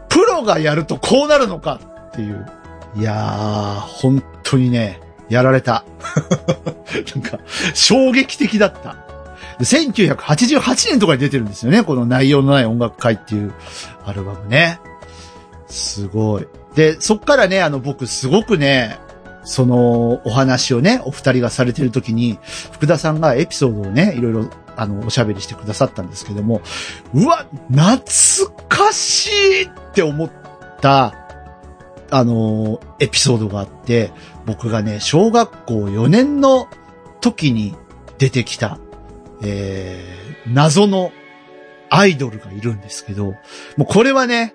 [0.09, 2.47] プロがやるとこうなるのかっていう。
[2.97, 5.85] いやー、本当にね、やられた。
[7.15, 7.39] なんか、
[7.75, 8.97] 衝撃的だった。
[9.61, 13.53] 1988年とかに出てるんですよね、この内容のない音楽会っていう
[14.05, 14.81] アルバムね。
[15.69, 16.47] すごい。
[16.75, 18.99] で、そっからね、あの、僕すごくね、
[19.45, 22.39] そのお話をね、お二人がされてる時に、
[22.73, 26.63] 福田さんがエピソードをね、いろいろ、あの、おしゃべりしてくださったんですけども、
[27.13, 27.99] うわ、懐
[28.69, 30.31] かしいって思っ
[30.81, 31.15] た、
[32.17, 34.13] あの、エピソードがあって、
[34.47, 36.69] 僕がね、小学校4年の
[37.21, 37.75] 時に
[38.19, 38.79] 出てきた、
[39.43, 41.11] えー、謎の
[41.91, 43.35] アイドルがいるんですけど、も
[43.81, 44.55] うこれはね、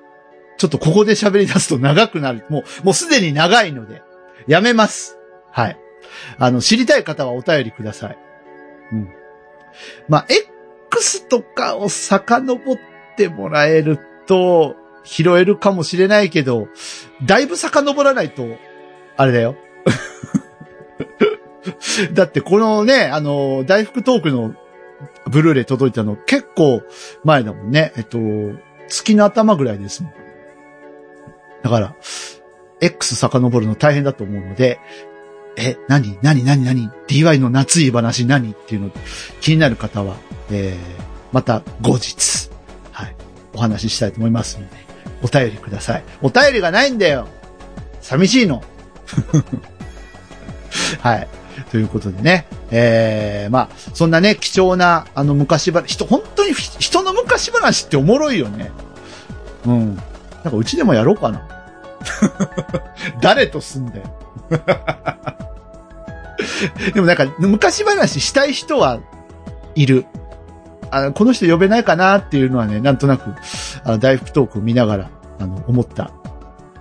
[0.57, 2.45] ちょっとここで喋り出すと長くなる。
[2.47, 4.03] もう、もうすでに長いので、
[4.47, 5.17] やめます。
[5.51, 5.77] はい。
[6.37, 8.17] あの、知りたい方はお便りください。
[8.93, 9.09] うん。
[10.07, 10.27] まあ、
[10.89, 12.77] X とかを遡っ
[13.17, 16.67] てもらえると、拾えるかもしれないけど、
[17.23, 18.45] だいぶ遡らないと、
[19.17, 19.55] あれだよ。
[22.13, 24.55] だってこのね、あの、大福トークの
[25.29, 26.81] ブルーレイ届いたの結構
[27.23, 27.93] 前だもんね。
[27.97, 28.17] えっと、
[28.87, 30.13] 月の頭ぐらいですもん。
[31.63, 31.95] だから、
[32.81, 34.79] X 遡るの大変だと思うので、
[35.57, 38.51] え、何何何何 ?DY の夏いい話何？
[38.51, 38.91] っていうの
[39.41, 40.15] 気になる方は、
[40.51, 42.49] えー、また後日、
[42.91, 43.15] はい、
[43.53, 44.88] お話ししたいと思いますので、
[45.21, 46.03] お便りください。
[46.21, 47.27] お便りがないんだよ
[48.01, 48.63] 寂しいの
[51.01, 51.27] はい。
[51.71, 52.47] ということでね。
[52.71, 58.71] えー、まあ、そんなね、貴重な、あの、昔話、人、本当にひ人の昔話っておもろいよね。
[59.65, 59.95] うん。
[59.95, 61.47] なんかうちでもやろうかな。
[63.21, 64.03] 誰と住んで。
[66.93, 68.99] でもなんか、昔話したい人は
[69.75, 70.05] いる。
[70.91, 73.33] あこの人呼べないかなっていうのはね、なんとなく、
[73.83, 75.09] あの、大福トークを見ながら、
[75.39, 76.11] あの、思った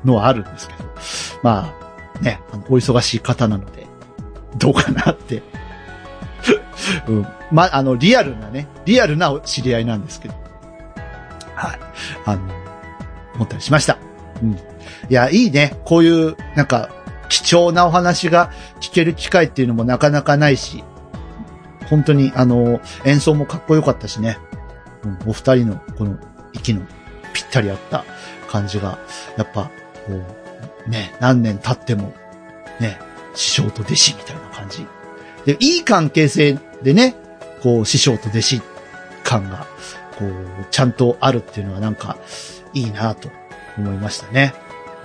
[0.05, 0.85] のはあるんですけど。
[1.43, 1.75] ま
[2.19, 3.87] あ、ね、あのお忙しい方なので、
[4.57, 5.43] どうかなって。
[7.09, 7.27] うん。
[7.53, 10.35] ま、あの、リアルなね、リアルな知り合いなんですけど。
[11.55, 11.79] はい。
[12.25, 12.43] あの、
[13.35, 13.99] 思ったりしました。
[14.43, 14.53] うん。
[14.53, 14.59] い
[15.09, 15.77] や、いいね。
[15.85, 16.89] こういう、なんか、
[17.29, 18.51] 貴重なお話が
[18.81, 20.83] 聞ける機会っていうのもなかなかないし、
[21.89, 24.39] 本当に、あの、演奏もかっこよかったしね。
[25.05, 26.19] うん、お二人の、この、
[26.53, 26.83] 息の
[27.33, 28.05] ぴったり合った
[28.49, 28.99] 感じが、
[29.37, 29.71] やっぱ、
[30.07, 30.13] こ
[30.87, 32.13] う、ね、何年経っても、
[32.81, 32.99] ね、
[33.35, 34.87] 師匠と弟子みたいな感じ。
[35.45, 37.15] で、いい関係性でね、
[37.63, 38.63] こう、師匠と弟子
[39.25, 39.67] 感が、
[40.19, 40.31] こう、
[40.71, 42.19] ちゃんとあるっていうのはなんか、
[42.75, 43.31] いいなと
[43.79, 44.55] 思いましたね。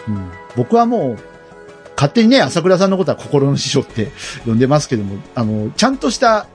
[0.07, 0.31] うん。
[0.55, 1.17] 僕はもう、
[1.95, 4.11] 勝手にね、朝倉さんのことは心の師匠って
[4.45, 6.47] 呼んでますけども、あの、ちゃんとした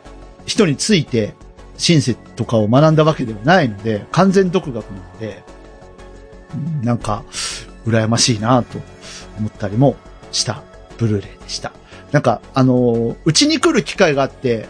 [0.49, 1.35] 人について、
[1.77, 5.45] シンセとかを学んだわけではないので、完全独学なので、
[6.83, 7.25] なんか、
[7.87, 8.79] 羨ましいなと
[9.39, 9.97] 思ったりも
[10.33, 10.63] した
[10.99, 11.73] ブルーレイでした。
[12.13, 14.67] なんか、あのーうちに来る機会があって、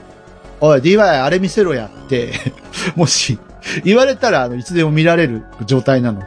[0.61, 2.33] おい、DY あれ見せろやって、
[2.97, 3.39] もし、
[3.85, 6.27] 言われたら、あの、いつでも見られる状態なので、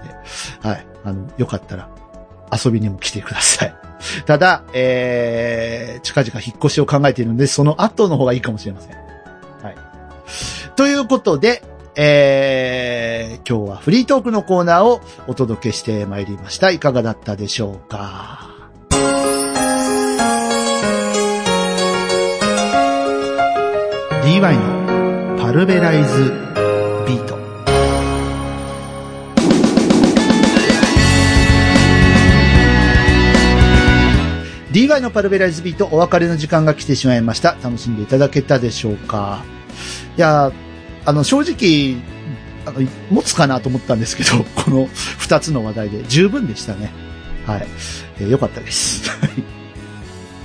[0.62, 0.86] はい。
[1.04, 1.90] あの、よかったら、
[2.52, 3.76] 遊びにも来てください。
[4.26, 9.02] ただ、えー、近々引っ越しを考えているので、その後の方がいいかもしれません。
[10.76, 11.64] ということで、
[11.96, 16.72] えー、今日はフリートークのコーナーをお届けしてまいりました。
[16.72, 18.50] いかがだったでしょうか
[24.24, 26.32] ？DY のパルベライズ
[27.08, 27.42] ビート。
[34.72, 37.58] DY のパルベライズビートお別れの時間が来てしまいました。
[37.62, 39.44] 楽しんでいただけたでしょうか？
[40.18, 40.52] いや、
[41.06, 41.96] あの、正直、
[42.66, 46.92] あの、持つかなと思ったんですけど、 この二つの話題で十分でしたね。
[47.46, 47.68] はい。
[48.20, 49.10] えーよかったです。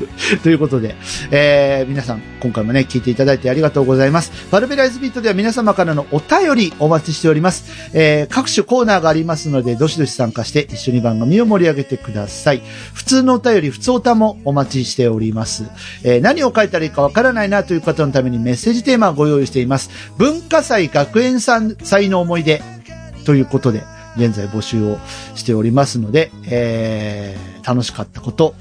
[0.42, 0.94] ということで、
[1.30, 4.30] えー皆さん、今回もね、聞いていただいてありがとうございます。
[4.50, 7.64] パルベライズビートでは皆様からのお便りお待ちしております。
[7.92, 12.62] えー各種コーナーがありますので、どしどし参加して一緒に番組を盛り上げてください。
[12.92, 15.64] 普通のお便り、普通おたもお待ちしております。
[16.02, 19.90] えー何を書いたらいいかわからないなという方のためにメッセージテーマをご用意しています。
[20.18, 22.62] 文化祭学園さん祭の思い出
[23.24, 23.82] ということで、
[24.16, 24.98] 現在募集を
[25.34, 28.54] しておりますので、えー楽しかったこと、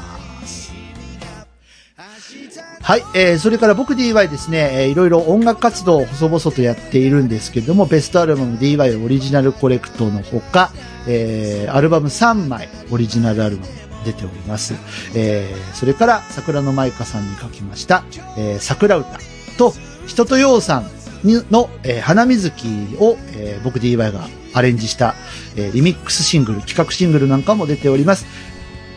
[2.82, 10.70] はい、えー、それから僕 DY ですね、えーいろいろ音楽活動を細々とやっているんですけども、ベストアルバム DY オリジナルコレクトのほか、
[11.08, 14.76] えー、アルバム3枚、オリジナルアルバム出ております。
[15.16, 18.04] えー、それから桜の舞香さんに書きました、
[18.38, 19.20] えー、桜歌
[19.58, 19.74] と、
[20.06, 20.90] 人とようさん
[21.24, 22.68] の、えー花水木
[23.00, 25.16] を、えー僕 DY がアレンジした、
[25.56, 28.26] えーリミックスシングル、企画シングルなんかも出ております。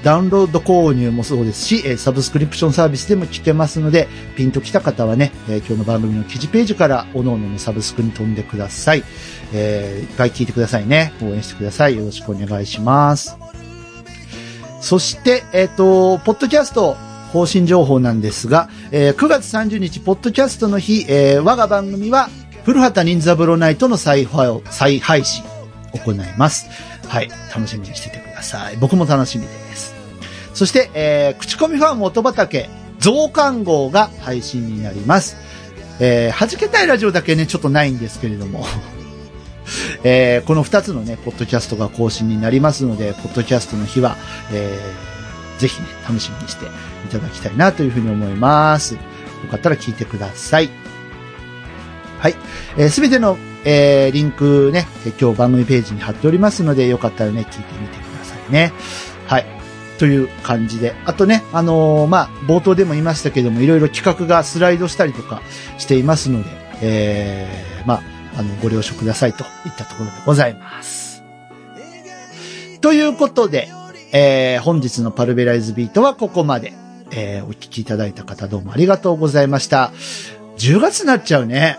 [0.03, 9.03] ダウンロード購入もそうですし、えサブスクリプションサービスでも聞けますので、ピンと来た方はね、え今日の番組の記事ページから、おのおののサブスクに飛んでください。
[9.53, 11.13] えーいっぱい聞いてくださいね。
[11.23, 11.97] 応援してください。
[11.97, 13.45] よろしくお願いします。
[14.81, 16.97] そして、えっ、と、ポッドキャスト、
[17.33, 22.29] 更新情報なんですが、えー9月30日、ポッドキャストの日、えー我が番組は、
[22.64, 25.45] 古畑任三郎ナイトの再配再配信
[25.93, 26.68] 行います。
[27.09, 27.29] はい。
[27.55, 28.77] 楽しみにしててください。
[28.77, 29.95] 僕も楽しみです。
[30.55, 32.68] そして、えー口コミファン元畑
[32.99, 35.37] 増刊号が配信になります。
[36.01, 38.64] えー、弾けたいラジオだけね、ちょっとないんですけれども。
[40.05, 44.17] えーこの2つのね、ポッドキャストが更新になりますので、ポッドキャストの日は、
[44.53, 46.69] えーぜひね、楽しみにしてい
[47.11, 48.95] ただきたいなというふうに思います。
[48.95, 49.01] よ
[49.51, 50.69] かったら聞いてください。
[52.19, 52.35] はい。
[52.77, 54.87] えすべての、えーリンクね、
[55.21, 58.73] 今日番組ページに貼っておりますので、よかったらね、聞いてみてくださいね。
[59.27, 59.47] はい。
[59.99, 60.95] という感じで。
[61.07, 65.41] あとね、あのーまあ、冒頭でも言いましたけども、いろいろ企画がスライドしたりとか
[65.79, 66.51] していますので、
[66.83, 68.03] えーまあ、
[68.37, 71.22] あの、ご了承くださいといったところでございます。
[72.80, 73.68] ということで、
[74.12, 76.72] えー本日のパルベライズビートはここまで。
[77.12, 79.93] えーお聞きいただいた方どうもありがとうございました。
[80.59, 81.78] 10月になっちゃうね。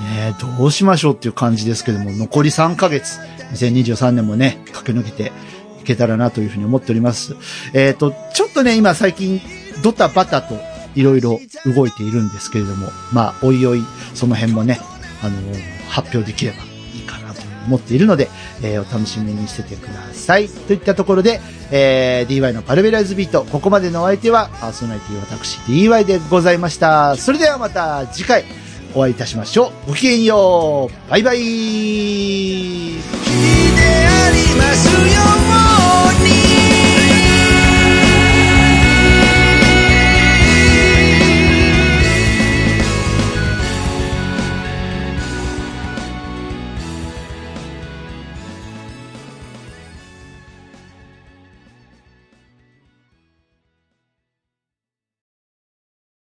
[0.00, 3.18] ねどうしましょうっていう感じですけども、残り3ヶ月、
[3.52, 5.32] 2023年もね、駆け抜けて
[5.80, 7.36] いけたらなというふうに思っております。
[7.72, 9.40] えっ、と、ちょっとね、今最近、
[9.82, 10.58] ドタバタと
[10.94, 13.82] いろいろ動いているんですけれども、まあ、おいおい、
[14.14, 14.80] その辺もね、
[15.22, 15.36] あの、
[15.88, 16.58] 発表できれば
[16.94, 18.28] いいかなと思っているので、
[18.62, 20.48] えー、お楽しみにしててください。
[20.48, 21.40] といったところで、
[21.70, 27.16] えー、DY のパルベライズビート、ここまでのお相手は、パーソナリティ私 DY でございました。
[27.16, 28.44] それではまた次回
[28.94, 29.90] お会いいたしましょう。
[29.90, 31.10] ごきげんよう。
[31.10, 31.36] バイバイ。
[34.16, 35.00] ありますよ
[36.22, 36.55] うに